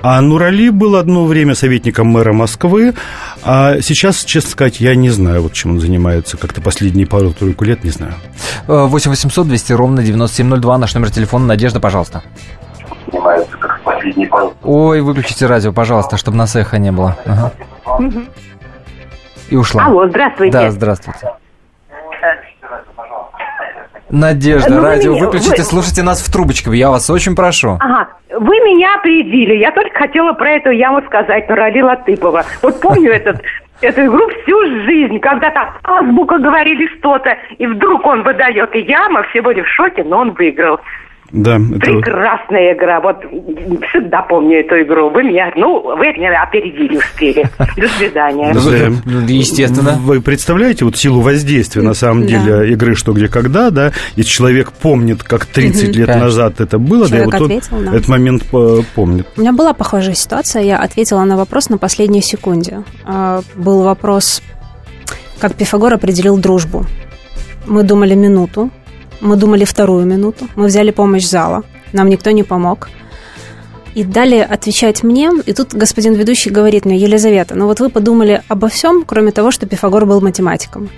[0.01, 2.93] А Нурали был одно время советником мэра Москвы,
[3.43, 7.83] а сейчас, честно сказать, я не знаю, вот чем он занимается как-то последние пару-тройку лет,
[7.83, 8.13] не знаю.
[8.67, 11.45] 8 800 200 ровно 9702, наш номер телефона.
[11.45, 12.23] Надежда, пожалуйста.
[13.11, 14.53] Занимается как последний пару.
[14.63, 17.17] Ой, выключите радио, пожалуйста, чтобы нас эхо не было.
[17.25, 17.51] Ага.
[19.49, 19.85] И ушла.
[19.85, 20.51] Алло, здравствуйте.
[20.51, 21.31] Да, здравствуйте.
[24.09, 25.63] Надежда, ну, радио меня, выключите, вы...
[25.63, 27.77] слушайте нас в трубочке, я вас очень прошу.
[27.79, 32.45] Ага, вы меня опередили, я только хотела про эту яму сказать, про Рали Латыпова.
[32.61, 33.41] Вот помню этот
[33.81, 39.23] эту игру всю жизнь, когда там азбука говорили что-то, и вдруг он выдает и яма,
[39.29, 40.79] все были в шоке, но он выиграл.
[41.31, 41.79] Да, это...
[41.79, 42.99] Прекрасная игра.
[43.01, 43.17] Вот
[43.89, 45.09] всегда помню эту игру.
[45.09, 47.45] Вы меня, ну, вы меня опередили, успели.
[47.77, 48.53] До свидания.
[48.53, 48.95] Да.
[49.05, 49.97] Ну, естественно.
[49.99, 52.65] Вы представляете вот силу воздействия, на самом деле, да.
[52.65, 53.91] игры «Что, где, когда», да?
[54.15, 56.25] Если человек помнит, как 30 лет Конечно.
[56.25, 57.91] назад это было, человек да, и вот ответил, он да.
[57.95, 59.27] этот момент э, помнит.
[59.37, 60.63] У меня была похожая ситуация.
[60.63, 62.83] Я ответила на вопрос на последней секунде.
[63.05, 64.41] А, был вопрос,
[65.39, 66.85] как Пифагор определил дружбу.
[67.67, 68.71] Мы думали минуту,
[69.21, 72.89] мы думали вторую минуту, мы взяли помощь зала, нам никто не помог.
[73.95, 78.43] И дали отвечать мне, и тут господин ведущий говорит мне, Елизавета, ну вот вы подумали
[78.47, 80.89] обо всем, кроме того, что Пифагор был математиком.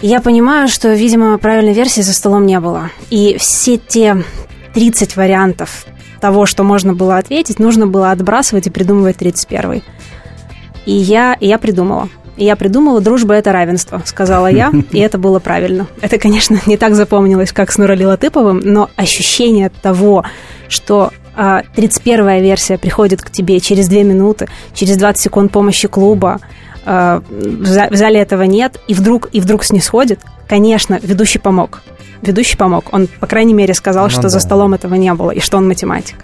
[0.00, 2.90] я понимаю, что, видимо, правильной версии за столом не было.
[3.10, 4.24] И все те
[4.74, 5.86] 30 вариантов
[6.20, 9.82] того, что можно было ответить, нужно было отбрасывать и придумывать 31.
[10.86, 12.08] И я, и я придумала.
[12.42, 15.86] Я придумала, дружба– это равенство, сказала я, и это было правильно.
[16.00, 20.24] Это, конечно, не так запомнилось, как с Нурали Латыповым, но ощущение того,
[20.68, 26.40] что 31-я версия приходит к тебе через 2 минуты, через 20 секунд помощи клуба,
[26.84, 30.18] а, в зале этого нет, и вдруг, и вдруг снисходит,
[30.52, 31.80] конечно, ведущий помог
[32.22, 32.84] ведущий помог.
[32.92, 34.28] Он, по крайней мере, сказал, ну, что да.
[34.28, 36.14] за столом этого не было, и что он математик.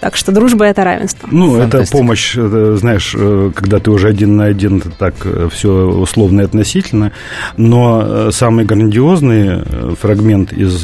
[0.00, 1.28] Так что дружба– это равенство.
[1.30, 1.82] Ну, Фантастика.
[1.82, 6.40] это помощь, знаешь, э, когда ты уже один на один, это так э, все условно
[6.40, 7.12] и относительно.
[7.56, 9.62] Но э, самый грандиозный
[10.00, 10.82] фрагмент из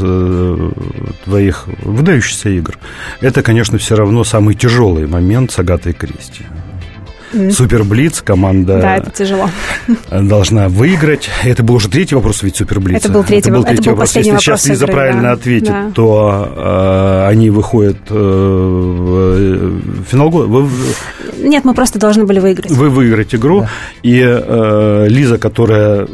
[1.25, 2.79] твоих выдающихся игр–
[3.21, 6.45] это, конечно, все равно самый тяжелый момент с Агатой Кристи.
[7.51, 9.49] Суперблиц команда да, это тяжело.
[10.11, 11.29] должна выиграть.
[11.45, 13.09] Это был уже третий вопрос ведь Суперблица.
[13.09, 14.17] Это был третий, это был третий это был вопрос.
[14.17, 15.33] Если вопрос сейчас Лиза игры, правильно да.
[15.33, 15.91] ответит, да.
[15.95, 20.69] то э, они выходят э, в финал года.
[21.39, 22.71] Нет, мы просто должны были выиграть.
[22.71, 23.67] Вы выиграете игру,
[24.03, 26.07] и э, Лиза, которая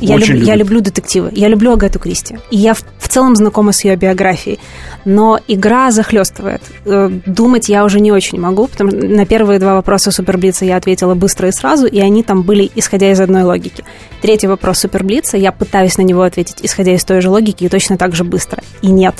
[0.00, 2.38] Я, очень люб- любит- я люблю детективы, я люблю Агату Кристи.
[2.50, 4.58] И я в, в целом знакома с ее биографией.
[5.04, 6.62] Но игра захлестывает.
[6.84, 10.76] Э, Думать я уже не очень могу, потому что на первые два вопроса Суперблица я
[10.76, 13.84] ответила быстро и сразу, и они там были исходя из одной логики.
[14.22, 17.96] Третий вопрос Суперблица, я пытаюсь на него ответить, исходя из той же логики, и точно
[17.96, 18.62] так же быстро.
[18.82, 19.14] И нет.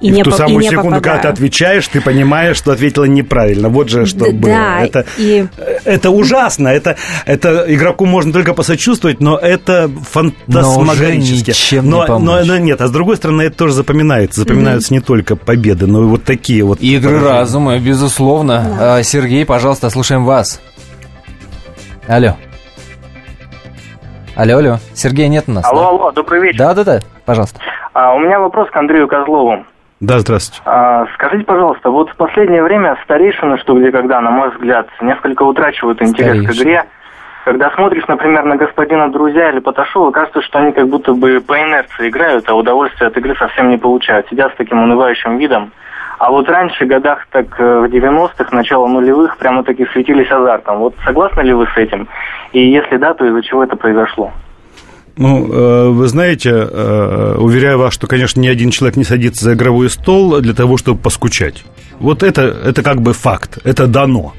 [0.00, 1.32] И, И не в ту по- и самую не секунду, когда ты попадаю.
[1.34, 3.68] отвечаешь, ты понимаешь, что ответила неправильно.
[3.68, 4.50] Вот же что Д- было.
[4.52, 5.44] да, это, и-
[5.84, 6.68] это ужасно.
[6.68, 11.50] Это, это игроку можно только посочувствовать, но это фантасмагорически.
[11.50, 12.22] Но уже ничем не но, помочь.
[12.26, 14.40] но, но нет, а с другой стороны, это тоже запоминается.
[14.40, 16.80] Запоминаются не только победы, но и вот такие вот.
[16.80, 17.38] Игры поражения.
[17.40, 18.76] разума, безусловно.
[18.80, 20.60] А, Сергей, пожалуйста, слушаем вас.
[22.08, 22.36] Алло.
[24.34, 24.78] Алло, алло.
[24.94, 25.64] Сергея нет у нас.
[25.66, 26.58] Алло, алло, добрый вечер.
[26.58, 27.60] Да-да-да, пожалуйста.
[27.92, 29.64] А, у меня вопрос к Андрею Козлову.
[30.00, 30.62] Да, здравствуйте.
[30.64, 35.42] А, скажите, пожалуйста, вот в последнее время старейшины, что где когда, на мой взгляд, несколько
[35.42, 36.62] утрачивают интерес к Старейшины.
[36.62, 36.84] игре.
[37.44, 41.60] Когда смотришь, например, на господина Друзья или Поташова, кажется, что они как будто бы по
[41.60, 44.28] инерции играют, а удовольствия от игры совсем не получают.
[44.28, 45.72] Сидят с таким унывающим видом.
[46.18, 50.78] А вот раньше, годах так э, в 90-х, начало нулевых, прямо таки светились азартом.
[50.78, 52.08] Вот согласны ли вы с этим?
[52.52, 54.30] И если да, то из-за чего это произошло?
[55.16, 59.54] Ну, э, вы знаете, э, уверяю вас, что, конечно, ни один человек не садится за
[59.54, 61.64] игровой стол для того, чтобы поскучать.
[61.98, 64.32] Вот это, это как бы факт, это дано.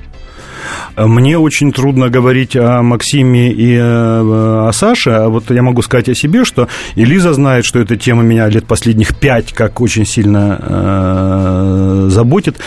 [0.96, 6.10] Мне очень трудно говорить о Максиме и э, о Саше, а вот я могу сказать
[6.10, 10.06] о себе, что и Лиза знает, что эта тема меня лет последних пять как очень
[10.06, 12.58] сильно заботит.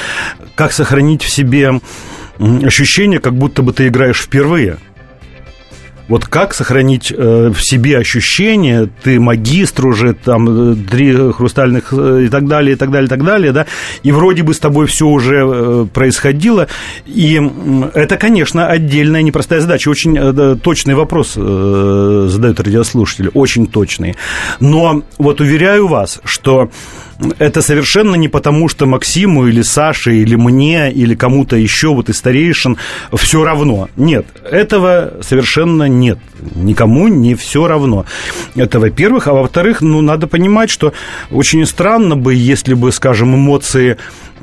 [0.55, 1.81] Как сохранить в себе
[2.39, 4.79] ощущение, как будто бы ты играешь впервые.
[6.07, 12.25] Вот как сохранить э, в себе ощущение, ты магистр уже, там, э, три хрустальных э,
[12.27, 13.67] и так далее, и так далее, и так далее, да,
[14.03, 16.69] и вроде бы с тобой все уже происходило,
[17.07, 17.41] и
[17.95, 19.89] это, конечно, отдельная непростая задача.
[19.89, 24.17] Очень точный вопрос задают радиослушатели, очень точный.
[24.61, 26.71] Но вот уверяю вас, что
[27.39, 32.19] это совершенно не потому, что Максиму или Саше, или мне, или кому-то еще вот из
[32.19, 32.77] старейшин
[33.13, 33.89] все равно.
[33.97, 36.19] Нет, этого совершенно нет.
[36.55, 38.05] Никому не все равно.
[38.55, 39.29] Это во-первых.
[39.29, 40.93] А во-вторых, ну, надо понимать, что
[41.31, 43.97] очень странно бы, если бы, скажем, эмоции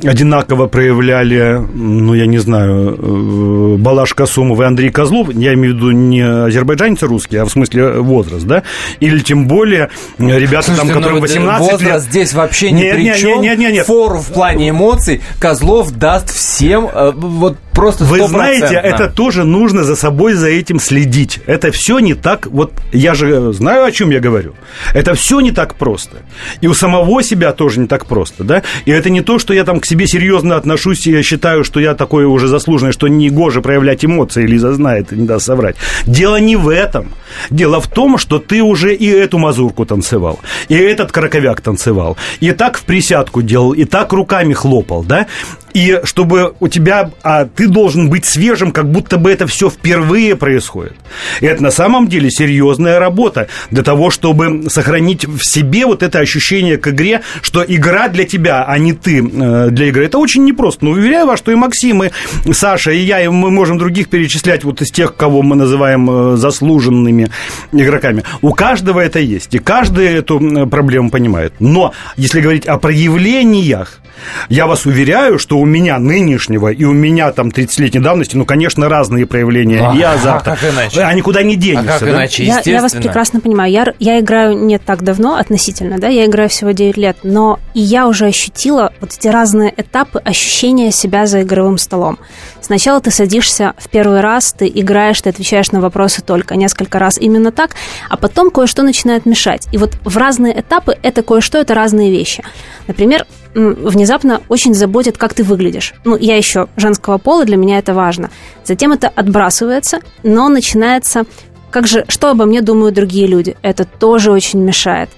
[0.04, 5.78] одинаково проявляли, ну, я не знаю, э, Балаш Касумов и Андрей Козлов, я имею в
[5.78, 8.64] виду не азербайджанцы русские, а в смысле возраст, да,
[9.00, 12.02] или тем более ребята, там, Слушайте, ну которым вот 18 возраст лет.
[12.02, 13.42] здесь вообще ни Нет, при нет, чем.
[13.42, 13.86] нет, нет, нет.
[13.88, 18.28] Фору в плане эмоций Козлов даст всем э, вот просто Вы 100%.
[18.28, 21.40] знаете, это тоже нужно за собой за этим следить.
[21.46, 24.54] Это все не так, вот я же знаю, о чем я говорю.
[24.94, 26.18] Это все не так просто.
[26.62, 28.64] И у самого себя тоже не так просто, да?
[28.86, 31.82] И это не то, что я там к себе серьезно отношусь, и я считаю, что
[31.82, 35.76] я такой уже заслуженный, что не гоже проявлять эмоции, Лиза знает, не даст соврать.
[36.06, 37.10] Дело не в этом.
[37.50, 42.52] Дело в том, что ты уже и эту мазурку танцевал, и этот краковяк танцевал, и
[42.52, 45.28] так в присядку делал, и так руками хлопал, да?
[45.74, 50.36] И чтобы у тебя, а ты должен быть свежим, как будто бы это все впервые
[50.36, 50.96] происходит.
[51.40, 56.20] И это на самом деле серьезная работа для того, чтобы сохранить в себе вот это
[56.20, 60.06] ощущение к игре, что игра для тебя, а не ты э, для игры.
[60.06, 60.86] Это очень непросто.
[60.86, 62.12] Но уверяю вас, что и Максим, и
[62.54, 66.38] Саша, и я, и мы можем других перечислять вот из тех, кого мы называем э,
[66.38, 67.30] заслуженными
[67.72, 68.24] игроками.
[68.42, 71.54] У каждого это есть, и каждый эту проблему понимает.
[71.60, 74.02] Но если говорить о проявлениях,
[74.50, 78.90] я вас уверяю, что у меня нынешнего и у меня там 30-летней давности, ну, конечно,
[78.90, 80.54] разные проявления А, и азарта.
[80.54, 81.02] а как иначе?
[81.02, 81.96] А никуда не денешься.
[81.96, 82.12] А как да?
[82.12, 82.44] иначе?
[82.44, 83.72] Я, я вас прекрасно понимаю.
[83.72, 87.82] Я, я играю не так давно относительно, да, я играю всего 9 лет, но и
[87.82, 92.20] я уже ощутила вот эти разные этапы ощущения себя за игровым столом.
[92.62, 97.18] Сначала ты садишься в первый раз, ты играешь, ты отвечаешь на вопросы только несколько раз
[97.18, 97.76] именно так,
[98.10, 99.68] а потом кое-что начинает мешать.
[99.72, 102.44] И вот в разные этапы это кое-что, это разные вещи.
[102.88, 105.94] Например, внезапно очень заботит, как ты выглядишь.
[106.06, 108.30] Ну, я еще женского пола, для меня это важно.
[108.64, 111.26] Затем это отбрасывается, но начинается
[111.72, 113.56] как же, что обо мне думают другие люди?
[113.62, 115.10] Это тоже очень мешает.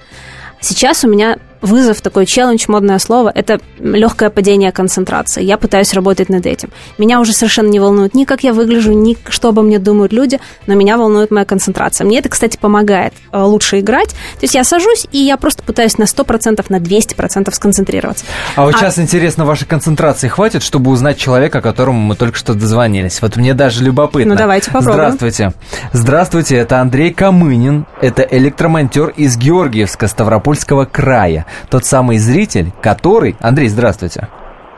[0.61, 5.43] Сейчас у меня вызов, такой челлендж, модное слово, это легкое падение концентрации.
[5.43, 6.69] Я пытаюсь работать над этим.
[6.97, 10.39] Меня уже совершенно не волнует ни как я выгляжу, ни что обо мне думают люди,
[10.67, 12.05] но меня волнует моя концентрация.
[12.05, 14.09] Мне это, кстати, помогает э, лучше играть.
[14.09, 18.25] То есть я сажусь, и я просто пытаюсь на 100%, на 200% сконцентрироваться.
[18.55, 22.53] А вот А- сейчас интересно, вашей концентрации хватит, чтобы узнать человека, которому мы только что
[22.53, 23.21] дозвонились?
[23.21, 24.33] Вот мне даже любопытно.
[24.33, 24.93] Ну, давайте попробуем.
[24.93, 25.53] Здравствуйте.
[25.93, 27.85] Здравствуйте, это Андрей Камынин.
[28.01, 31.45] Это электромонтер из Георгиевска, Ставропольского края.
[31.69, 33.35] Тот самый зритель, который...
[33.39, 34.27] Андрей, здравствуйте.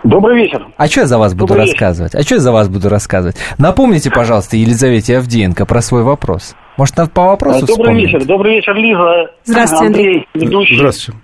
[0.03, 0.67] Добрый вечер.
[0.77, 1.73] А что я за вас буду Добрый вечер.
[1.73, 2.13] рассказывать?
[2.15, 3.37] А что я за вас буду рассказывать?
[3.57, 6.55] Напомните, пожалуйста, Елизавете Авдеенко про свой вопрос.
[6.77, 8.07] Может, по вопросу Добрый вспомнит?
[8.07, 8.25] вечер.
[8.25, 9.31] Добрый вечер, Лиза.
[9.45, 10.75] Здравствуйте, Андрей, ведущий.
[10.75, 11.19] Здравствуйте.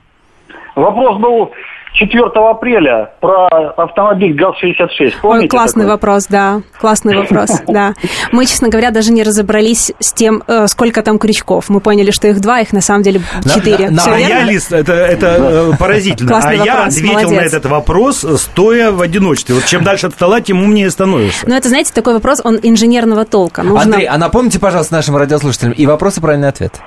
[0.76, 1.52] Вопрос был
[1.94, 5.14] 4 апреля про автомобиль ГАЗ-66.
[5.22, 5.96] Помните Ой, классный такой?
[5.96, 6.62] вопрос, да.
[6.80, 7.94] Классный вопрос, да.
[8.32, 11.70] Мы, честно говоря, даже не разобрались с тем, э, сколько там крючков.
[11.70, 13.90] Мы поняли, что их два, их на самом деле четыре.
[13.90, 16.32] а я, Лиз, это, это э, поразительно.
[16.32, 19.56] Классный а я ответил на этот вопрос, э, стоя в одиночестве.
[19.56, 21.48] Вот чем дальше от стола, тем умнее становишься.
[21.48, 23.64] Ну, это, знаете, такой вопрос, он инженерного толка.
[23.64, 23.82] Нужно...
[23.82, 26.80] Андрей, а напомните, пожалуйста, нашим радиослушателям и вопрос и правильный ответ.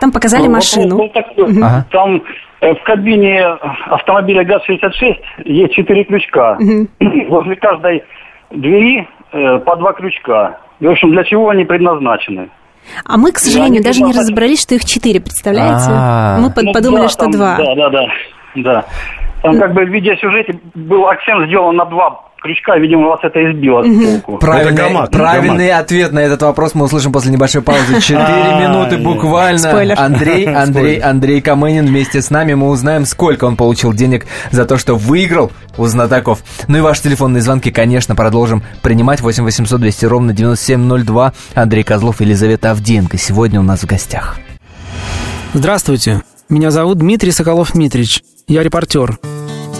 [0.00, 0.96] Там показали Ну, машину.
[0.96, 1.62] вопрос был такой.
[1.62, 1.86] Ага.
[1.90, 2.22] Там
[2.60, 3.42] в кабине
[3.86, 6.58] автомобиля ГАЗ-66 есть четыре крючка.
[7.28, 8.04] Возле каждой
[8.50, 10.58] двери э, по два крючка.
[10.80, 12.50] И, в общем, для чего они предназначены?
[13.04, 15.86] А мы, к сожалению, даже не разобрались, что их четыре, представляете?
[15.90, 16.38] А.
[16.40, 17.56] Мы под- Ну, подумали, да, что там, два.
[17.56, 18.06] Да, да, да.
[18.56, 18.84] да.
[19.42, 23.82] Там как бы в видеосюжете был акцент сделан на два крючка, видимо, вас это избило
[23.82, 24.38] с толку.
[24.38, 27.94] Правильный, гамак, правильный ответ на этот вопрос мы услышим после небольшой паузы.
[28.00, 29.58] Четыре минуты буквально.
[29.58, 29.96] Спойлер.
[29.98, 30.98] Андрей, Андрей.
[30.98, 32.54] Андрей Камынин вместе с нами.
[32.54, 36.42] Мы узнаем, сколько он получил денег за то, что выиграл у знатоков.
[36.68, 39.20] Ну и ваши телефонные звонки, конечно, продолжим принимать.
[39.20, 41.32] 8 800 200 ровно 9702.
[41.54, 44.38] Андрей Козлов и Елизавета Авдеенко сегодня у нас в гостях.
[45.52, 49.18] Здравствуйте, меня зовут Дмитрий Соколов-Дмитрич, я репортер.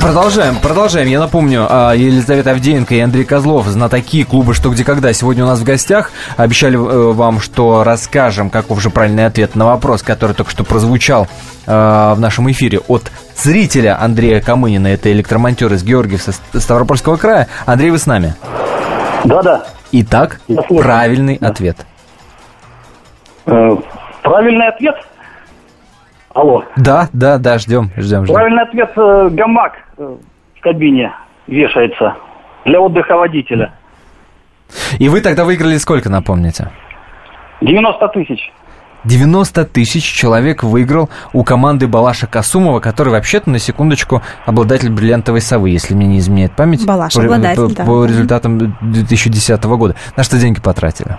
[0.00, 1.08] Продолжаем, продолжаем.
[1.08, 5.46] Я напомню, а, Елизавета Авдеенко и Андрей Козлов, знатоки клуба «Что, где, когда» сегодня у
[5.46, 6.10] нас в гостях.
[6.38, 11.28] Обещали э, вам, что расскажем, каков же правильный ответ на вопрос, который только что прозвучал
[11.66, 14.88] э, в нашем эфире от зрителя Андрея Камынина.
[14.88, 17.48] Это электромонтер из Георгиевса Ставропольского края.
[17.66, 18.34] Андрей, вы с нами?
[19.24, 19.66] Да-да.
[19.92, 21.76] Итак, правильный ответ.
[23.46, 23.76] Э,
[24.22, 24.94] Правильный ответ?
[26.34, 26.62] Алло.
[26.76, 28.34] Да, да, да, ждем, ждем, ждем.
[28.34, 31.12] Правильный ответ э, гамак в кабине
[31.46, 32.16] вешается
[32.64, 33.72] для отдыха водителя.
[34.98, 36.70] И вы тогда выиграли сколько, напомните?
[37.60, 38.52] 90 тысяч.
[39.04, 45.70] 90 тысяч человек выиграл у команды Балаша Касумова, который вообще-то, на секундочку, обладатель бриллиантовой совы,
[45.70, 46.84] если мне не изменяет память.
[46.86, 47.84] Балаш по, обладатель, по- да.
[47.84, 49.96] по результатам 2010 года.
[50.16, 51.16] На что деньги потратили?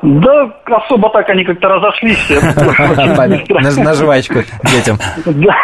[0.00, 2.40] Да, особо так они как-то разошлись все.
[3.82, 4.96] На, жвачку детям.
[5.26, 5.56] Да,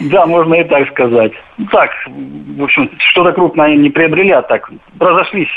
[0.00, 1.32] да, можно и так сказать.
[1.70, 5.50] Так, в общем, что-то крупное они не приобрели, а так разошлись.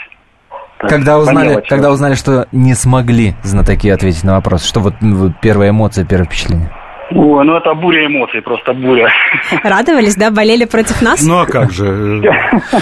[0.79, 5.31] Когда узнали, когда узнали, что не смогли знатоки ответить на вопрос, что вот, ну, вот
[5.41, 6.71] первая эмоция, первое впечатление?
[7.11, 9.09] Ой, ну это буря эмоций, просто буря.
[9.63, 10.31] Радовались, да?
[10.31, 11.21] Болели против нас?
[11.21, 12.21] Ну а как же?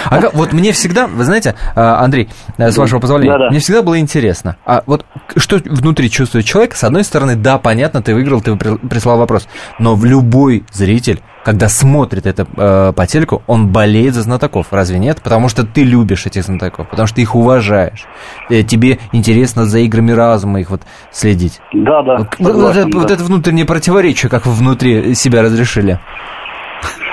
[0.04, 3.50] А как- вот мне всегда, вы знаете, а, Андрей, э, с вашего позволения, Да-да.
[3.50, 5.04] мне всегда было интересно, а вот
[5.36, 6.74] что внутри чувствует человек?
[6.76, 11.20] С одной стороны, да, понятно, ты выиграл, ты при- прислал вопрос, но в любой зритель,
[11.44, 15.20] когда смотрит это э, по телеку, он болеет за знатоков, разве нет?
[15.22, 18.06] Потому что ты любишь этих знатоков, потому что ты их уважаешь,
[18.48, 21.60] Э, тебе интересно за играми разума их вот следить.
[21.72, 22.16] Да, да.
[22.18, 23.14] Вот, вот согласен, это, вот да.
[23.14, 25.98] это внутреннее противоречие, как вы внутри себя разрешили.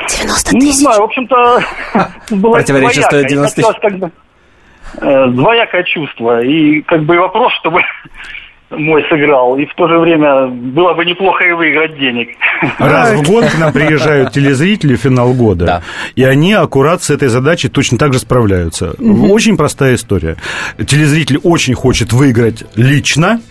[0.10, 0.82] 90 Ну, Не тысяч.
[0.82, 1.60] знаю, в общем-то,
[2.36, 4.12] было Противоречие стоит 90 тысяч.
[5.02, 6.42] Э, двоякое чувство.
[6.42, 7.82] И как бы и вопрос, чтобы
[8.72, 9.58] мой сыграл.
[9.58, 12.30] И в то же время было бы неплохо и выиграть денег.
[12.78, 15.82] Раз в год к нам приезжают телезрители в финал года, Да.
[16.16, 18.92] и они аккурат с этой задачей точно так же справляются.
[19.00, 20.36] Очень простая история.
[20.78, 23.42] Телезритель очень хочет выиграть лично,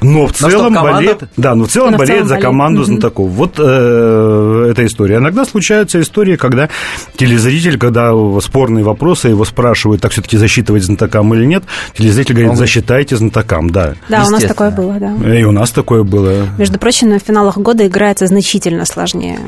[0.00, 2.44] но в целом команда- болеет, да, но в целом Но в болеет целом за болеет.
[2.46, 3.30] команду знатоков.
[3.30, 5.16] Вот э, эта история.
[5.16, 6.68] Иногда случаются истории, когда
[7.16, 11.64] телезритель, когда спорные вопросы его спрашивают, так все-таки засчитывать знатокам или нет,
[11.96, 13.94] телезритель говорит, Он засчитайте знатокам, да.
[14.08, 15.38] Да, у нас такое было, да.
[15.38, 19.38] И у нас такое было Между прочим, на финалах года играется значительно сложнее.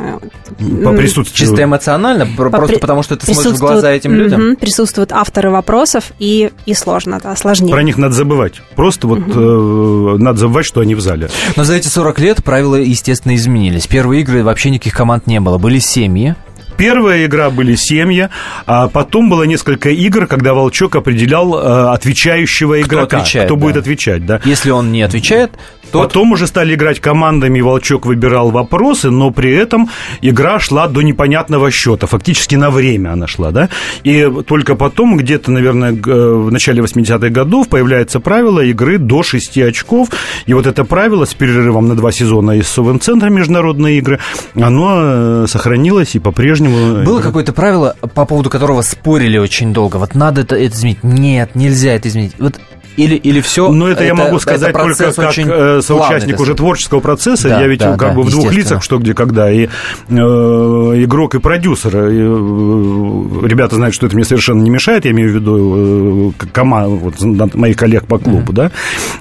[0.84, 1.48] по присутствию.
[1.48, 4.40] Чисто эмоционально, По- просто при- потому что ты смотришь в глаза этим людям.
[4.48, 7.72] Мгм, присутствуют авторы вопросов, и, и сложно, да, сложнее.
[7.72, 8.54] Про них надо забывать.
[8.76, 11.30] Просто вот э, надо забывать, что они в зале.
[11.56, 13.86] Но за эти 40 лет правила, естественно, изменились.
[13.86, 15.58] Первые игры вообще никаких команд не было.
[15.58, 16.34] Были семьи,
[16.76, 18.28] Первая игра были семьи,
[18.66, 23.60] а потом было несколько игр, когда Волчок определял э, отвечающего игрока, отвечает, кто да.
[23.60, 24.40] будет отвечать, да.
[24.44, 25.52] Если он не отвечает,
[25.92, 29.88] то Потом уже стали играть командами, и Волчок выбирал вопросы, но при этом
[30.22, 33.68] игра шла до непонятного счета, фактически на время она шла, да.
[34.02, 39.58] И только потом, где-то, наверное, э, в начале 80-х годов появляется правило игры до 6
[39.58, 40.08] очков,
[40.46, 44.18] и вот это правило с перерывом на два сезона из Совен-центра международные игры,
[44.56, 46.63] оно э, сохранилось и по-прежнему...
[46.64, 49.96] Было какое-то правило, по поводу которого спорили очень долго.
[49.96, 51.02] Вот надо это, это изменить.
[51.02, 52.32] Нет, нельзя это изменить.
[52.38, 52.60] Вот
[52.96, 53.70] или, или все.
[53.70, 57.48] Ну, это, я могу сказать только как э, соучастник уже творческого процесса.
[57.48, 59.50] Да, я ведь да, как да, бы в двух лицах, что где когда.
[59.50, 61.96] И э, игрок, и продюсер.
[62.08, 65.04] И, э, ребята знают, что это мне совершенно не мешает.
[65.04, 68.70] Я имею в виду э, команду вот, моих коллег по клубу, да.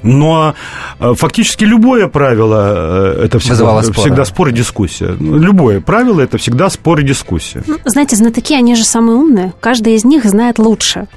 [0.01, 0.55] Но
[0.99, 5.15] э, фактически любое правило э, это всегда, всегда спор и дискуссия.
[5.19, 7.63] Любое правило это всегда спор и дискуссия.
[7.67, 9.53] Ну, знаете, знатоки, они же самые умные.
[9.59, 11.07] Каждый из них знает лучше.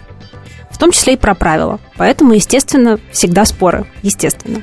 [0.71, 1.81] В том числе и про правила.
[1.97, 3.87] Поэтому, естественно, всегда споры.
[4.03, 4.63] Естественно.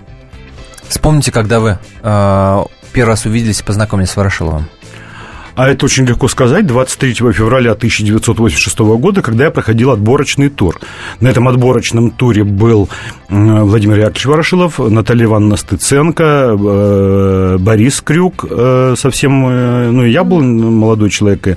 [0.88, 4.70] Вспомните, когда вы э, первый раз увиделись и познакомились с Ворошиловым.
[5.56, 6.66] А это очень легко сказать.
[6.66, 10.80] 23 февраля 1986 года, когда я проходил отборочный тур.
[11.20, 12.90] На этом отборочном туре был
[13.30, 19.48] Владимир Яковлевич Ворошилов, Наталья Ивановна Стыценко, э, Борис Крюк э, совсем...
[19.48, 21.56] э, Ну, и я был молодой человек, и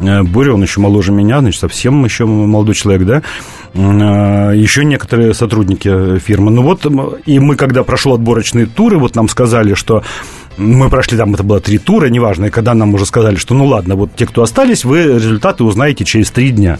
[0.00, 3.22] Боря, он еще моложе меня, значит, совсем еще молодой человек, да.
[4.54, 6.50] Еще некоторые сотрудники фирмы.
[6.50, 6.86] Ну вот,
[7.26, 10.02] и мы, когда прошел отборочные туры, вот нам сказали, что
[10.56, 13.66] мы прошли там, это было три тура, неважно, и когда нам уже сказали, что ну
[13.66, 16.78] ладно, вот те, кто остались, вы результаты узнаете через три дня.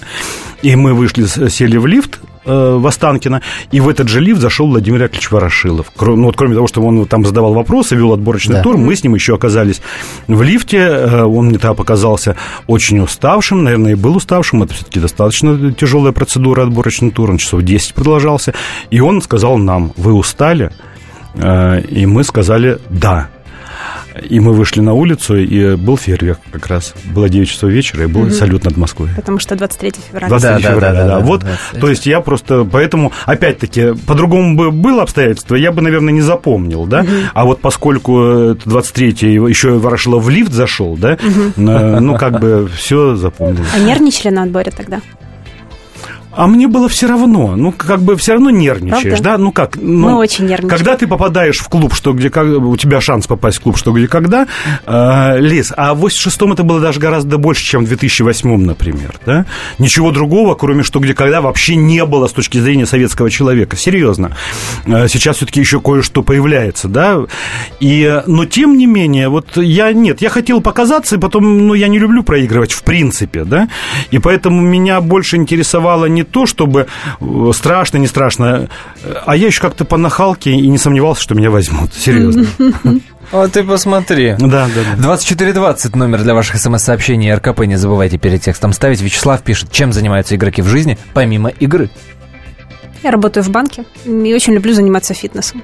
[0.62, 4.68] И мы вышли, сели в лифт э, в Останкино, и в этот же лифт зашел
[4.68, 5.92] Владимир Яковлевич Ворошилов.
[5.96, 8.62] Кро- ну, вот, кроме того, что он там задавал вопросы, вел отборочный Да.
[8.62, 9.82] тур, мы с ним еще оказались
[10.26, 10.78] в лифте.
[10.78, 14.62] Э, Он мне тогда показался очень уставшим, наверное, и был уставшим.
[14.62, 18.54] Это все-таки достаточно тяжелая процедура отборочный тур, он часов 10 продолжался.
[18.90, 20.70] И он сказал нам, вы устали?
[21.34, 23.28] Э, И мы сказали «да».
[24.22, 26.94] И мы вышли на улицу, и был фейерверк как раз.
[27.14, 28.30] Было 9 часов вечера, и был Мгм.
[28.32, 29.10] салют над Москвой.
[29.16, 30.28] Потому что 23 февраля.
[30.28, 31.18] 23 Да, да, февраля, да, да.
[31.18, 31.80] да, Вот, 23.
[31.80, 36.86] то есть я просто, поэтому, опять-таки, по-другому бы было обстоятельство, я бы, наверное, не запомнил,
[36.86, 37.04] да.
[37.34, 39.08] А вот поскольку это 23
[39.48, 41.18] еще Ворошилов в лифт зашел, да, э,
[41.56, 43.64] ну, как бы все запомнил.
[43.74, 45.00] А нервничали на отборе тогда?
[46.36, 49.22] А мне было все равно, ну, как бы все равно нервничаешь, Правда?
[49.22, 50.68] да, ну как, ну, Мы очень нервничаем.
[50.68, 53.90] Когда ты попадаешь в клуб, что где, как, у тебя шанс попасть в клуб, что
[53.92, 54.46] где, когда,
[54.84, 59.46] э, Лиз, а в 86-м это было даже гораздо больше, чем в 2008-м, например, да?
[59.78, 64.36] Ничего другого, кроме что где, когда, вообще не было с точки зрения советского человека, серьезно.
[64.84, 67.18] Э, сейчас все-таки еще кое-что появляется, да?
[67.80, 71.88] И, но тем не менее, вот я, нет, я хотел показаться, и потом, ну, я
[71.88, 73.70] не люблю проигрывать в принципе, да?
[74.10, 76.86] И поэтому меня больше интересовало не то, чтобы
[77.20, 78.68] э, страшно, не страшно,
[79.02, 81.94] э, а я еще как-то по нахалке и не сомневался, что меня возьмут.
[81.94, 82.46] Серьезно.
[83.32, 84.36] Вот ты посмотри.
[84.38, 85.02] Да, да, да.
[85.02, 87.62] 2420 номер для ваших смс-сообщений РКП.
[87.62, 89.00] Не забывайте перед текстом ставить.
[89.00, 91.90] Вячеслав пишет, чем занимаются игроки в жизни, помимо игры.
[93.02, 95.62] Я работаю в банке и очень люблю заниматься фитнесом.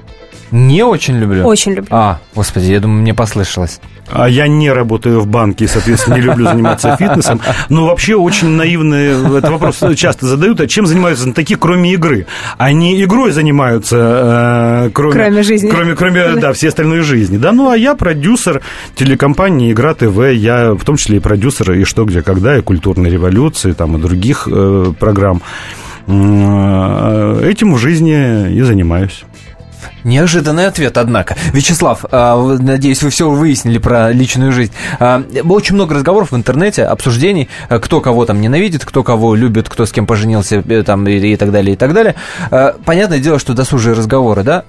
[0.51, 1.45] Не очень люблю.
[1.45, 1.87] Очень люблю.
[1.89, 3.79] А, господи, я думаю, мне послышалось.
[4.11, 7.41] А я не работаю в банке и, соответственно, не люблю заниматься фитнесом.
[7.69, 10.59] Но вообще очень наивный этот вопрос часто задают.
[10.59, 12.27] А чем занимаются знатоки, кроме игры?
[12.57, 15.13] Они игрой занимаются, э, кроме...
[15.13, 15.69] Кроме жизни.
[15.69, 17.37] Кроме, кроме, да, всей остальной жизни.
[17.37, 18.61] Да, ну, а я продюсер
[18.95, 20.31] телекомпании «Игра ТВ».
[20.33, 24.01] Я в том числе и продюсер и «Что, где, когда», и «Культурной революции», там, и
[24.01, 25.41] других э, программ.
[26.07, 29.23] Э, Этим в жизни и занимаюсь.
[30.03, 31.35] Неожиданный ответ, однако.
[31.53, 34.71] Вячеслав, а, надеюсь, вы все выяснили про личную жизнь.
[34.99, 39.69] А, Очень много разговоров в интернете, обсуждений, а, кто кого там ненавидит, кто кого любит,
[39.69, 42.15] кто с кем поженился, э, там, и, и так далее, и так далее.
[42.85, 44.65] Понятное дело, что досужие разговоры, да?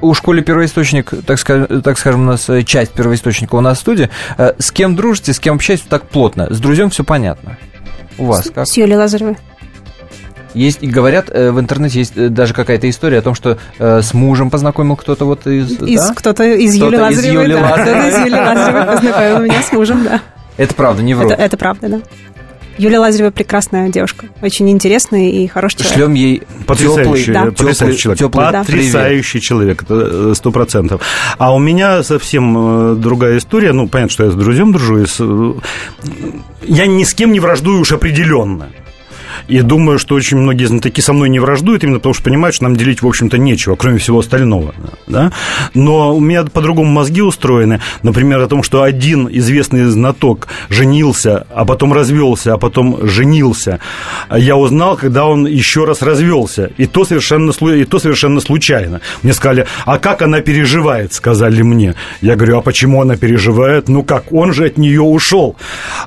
[0.00, 3.80] У школы первоисточник, так, ска- так скажем, у нас э, часть первоисточника у нас в
[3.82, 4.10] студии.
[4.36, 6.52] С кем дружите, с кем общаетесь так плотно?
[6.52, 7.56] С друзьям все понятно.
[8.18, 8.66] У вас как?
[8.66, 9.36] С Юлией Лазаревой.
[10.54, 14.02] Есть, и говорят, э, в интернете есть э, даже какая-то история о том, что э,
[14.02, 15.80] с мужем познакомил кто-то вот из...
[15.80, 16.14] Из, да?
[16.14, 17.44] Кто-то из Кто-то Юли Лазаревой.
[17.44, 18.02] Юли да, Лазаревой.
[18.02, 20.20] Кто-то из Юли Лазаревой познакомил меня с мужем, да.
[20.56, 21.30] Это правда, не вру.
[21.30, 22.00] Это, это правда, да.
[22.80, 24.26] Юлия Лазарева прекрасная девушка.
[24.40, 25.96] Очень интересная и хороший человек.
[25.96, 27.44] Шлем ей Потрясающий, теплый, да.
[27.44, 28.18] потрясающий человек.
[28.18, 31.02] теплый потрясающий человек, это сто процентов.
[31.36, 33.72] А у меня совсем э, другая история.
[33.72, 35.02] Ну, понятно, что я с друзьям дружу.
[35.02, 35.52] и с, э,
[36.62, 38.70] Я ни с кем не враждую уж определенно.
[39.48, 42.64] И думаю, что очень многие знатоки со мной не враждуют, именно потому что понимают, что
[42.64, 44.74] нам делить, в общем-то, нечего, кроме всего остального.
[45.06, 45.32] Да?
[45.74, 47.80] Но у меня по-другому мозги устроены.
[48.02, 53.80] Например, о том, что один известный знаток женился, а потом развелся, а потом женился.
[54.34, 56.70] Я узнал, когда он еще раз развелся.
[56.76, 59.00] И то совершенно, и то совершенно случайно.
[59.22, 61.94] Мне сказали, а как она переживает, сказали мне.
[62.20, 63.88] Я говорю, а почему она переживает?
[63.88, 65.56] Ну как, он же от нее ушел.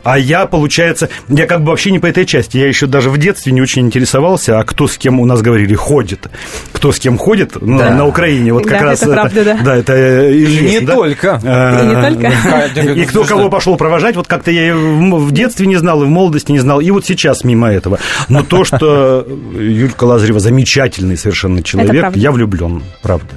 [0.03, 2.57] А я, получается, я как бы вообще не по этой части.
[2.57, 5.75] Я еще даже в детстве не очень интересовался, а кто с кем у нас говорили
[5.75, 6.27] ходит.
[6.71, 7.91] Кто с кем ходит ну, Да.
[7.91, 8.53] на Украине.
[8.53, 9.57] Вот как Да, раз это правда, да.
[9.63, 10.93] Да, это э, И известно, не да?
[10.95, 11.39] только.
[11.43, 12.93] Э, И не только.
[13.01, 16.09] И кто кого пошел провожать, вот как-то я и в детстве не знал, и в
[16.09, 17.99] молодости не знал, и вот сейчас мимо этого.
[18.29, 23.27] Но то, что Юлька Лазарева замечательный совершенно человек, я влюблен, правда.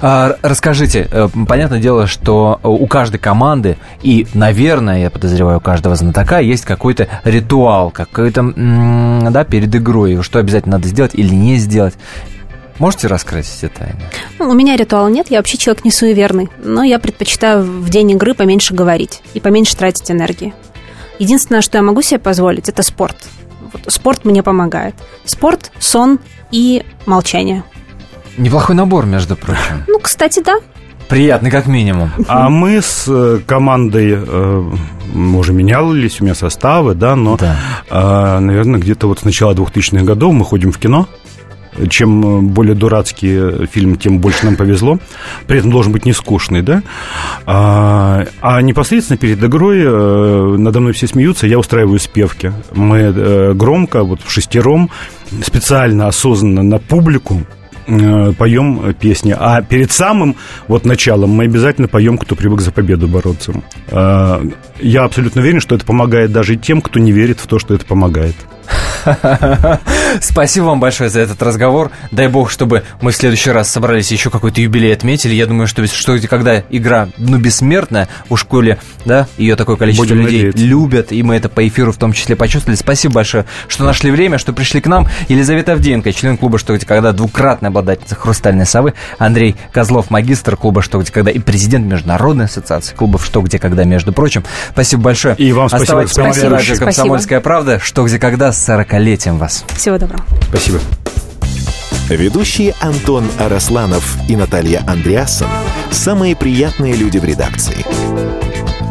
[0.00, 5.94] А, Расскажите, э, понятное дело, что у каждой команды и, наверное, я подозреваю, у каждого
[5.96, 8.42] знатока есть какой-то ритуал, какой-то,
[9.34, 11.94] да, перед игрой, что обязательно надо сделать или не сделать.
[12.78, 14.00] Можете раскрыть эти тайны?
[14.38, 18.12] Ну, у меня ритуала нет, я вообще человек не суеверный, но я предпочитаю в день
[18.12, 20.54] игры поменьше говорить и поменьше тратить энергии.
[21.18, 23.16] Единственное, что я могу себе позволить, это спорт.
[23.72, 24.94] Вот спорт мне помогает.
[25.24, 26.20] Спорт, сон
[26.52, 27.64] и молчание.
[28.38, 29.82] Неплохой набор, между прочим.
[29.88, 30.58] Ну, кстати, да.
[31.08, 32.10] Приятный, как минимум.
[32.28, 34.70] А мы с э, командой э,
[35.14, 37.56] уже менялись, у меня составы, да, но, Да.
[37.90, 41.06] э, наверное, где-то вот с начала 2000-х годов мы ходим в кино.
[41.90, 44.98] Чем э, более дурацкий фильм, тем больше нам повезло.
[45.46, 46.82] При этом должен быть не скучный, да?
[47.46, 52.52] А, а непосредственно перед игрой э, надо мной все смеются, я устраиваю спевки.
[52.74, 54.88] Мы э, громко, вот в шестером,
[55.44, 57.42] специально, осознанно на публику
[57.86, 59.34] поем э, песни.
[59.38, 60.36] А перед самым
[60.68, 63.52] вот началом мы обязательно поем «Кто привык за победу бороться».
[63.88, 64.42] Э,
[64.80, 67.84] Я абсолютно уверен, что это помогает даже тем, кто не верит в то, что это
[67.84, 68.34] помогает.
[70.20, 71.90] Спасибо вам большое за этот разговор.
[72.10, 75.34] Дай бог, чтобы мы в следующий раз собрались еще какой-то юбилей отметили.
[75.34, 80.04] Я думаю, что, что где- когда игра, ну, бессмертная, у школе, да, ее такое количество
[80.04, 80.64] Будем людей надеяться.
[80.64, 82.76] любят, и мы это по эфиру в том числе почувствовали.
[82.76, 85.08] Спасибо большое, что нашли время, что пришли к нам.
[85.28, 90.82] Елизавета Авдеенко, член клуба «Что где когда», двукратная обладательница «Хрустальной совы», Андрей Козлов, магистр клуба
[90.82, 94.44] «Что где когда» и президент Международной ассоциации клубов «Что где когда», между прочим.
[94.70, 95.34] Спасибо большое.
[95.36, 96.56] И вам спасибо, Оставайтесь спасибо.
[96.56, 97.78] радио «Комсомольская правда».
[97.82, 99.64] «Что где когда» с 40-летием вас.
[99.74, 100.24] Всего доброго.
[100.48, 100.78] Спасибо.
[102.08, 105.48] Ведущие Антон Арасланов и Наталья Андреасон–
[105.90, 107.84] самые приятные люди в редакции.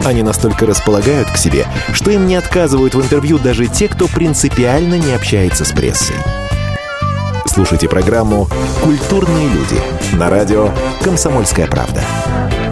[0.06, 4.96] Они настолько располагают к себе, что им не отказывают в интервью даже те, кто принципиально
[4.96, 6.16] не общается с прессой.
[7.46, 8.50] Слушайте программу
[8.82, 9.80] «Культурные люди»
[10.14, 10.72] на радио
[11.04, 12.04] «Комсомольская правда».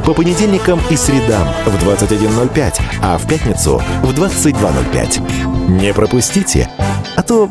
[0.05, 5.50] По понедельникам и средам в 21.05, а в пятницу в 22.05.
[5.67, 6.69] Не пропустите,
[7.15, 7.49] а то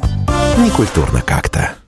[0.59, 1.80] некультурно как-то.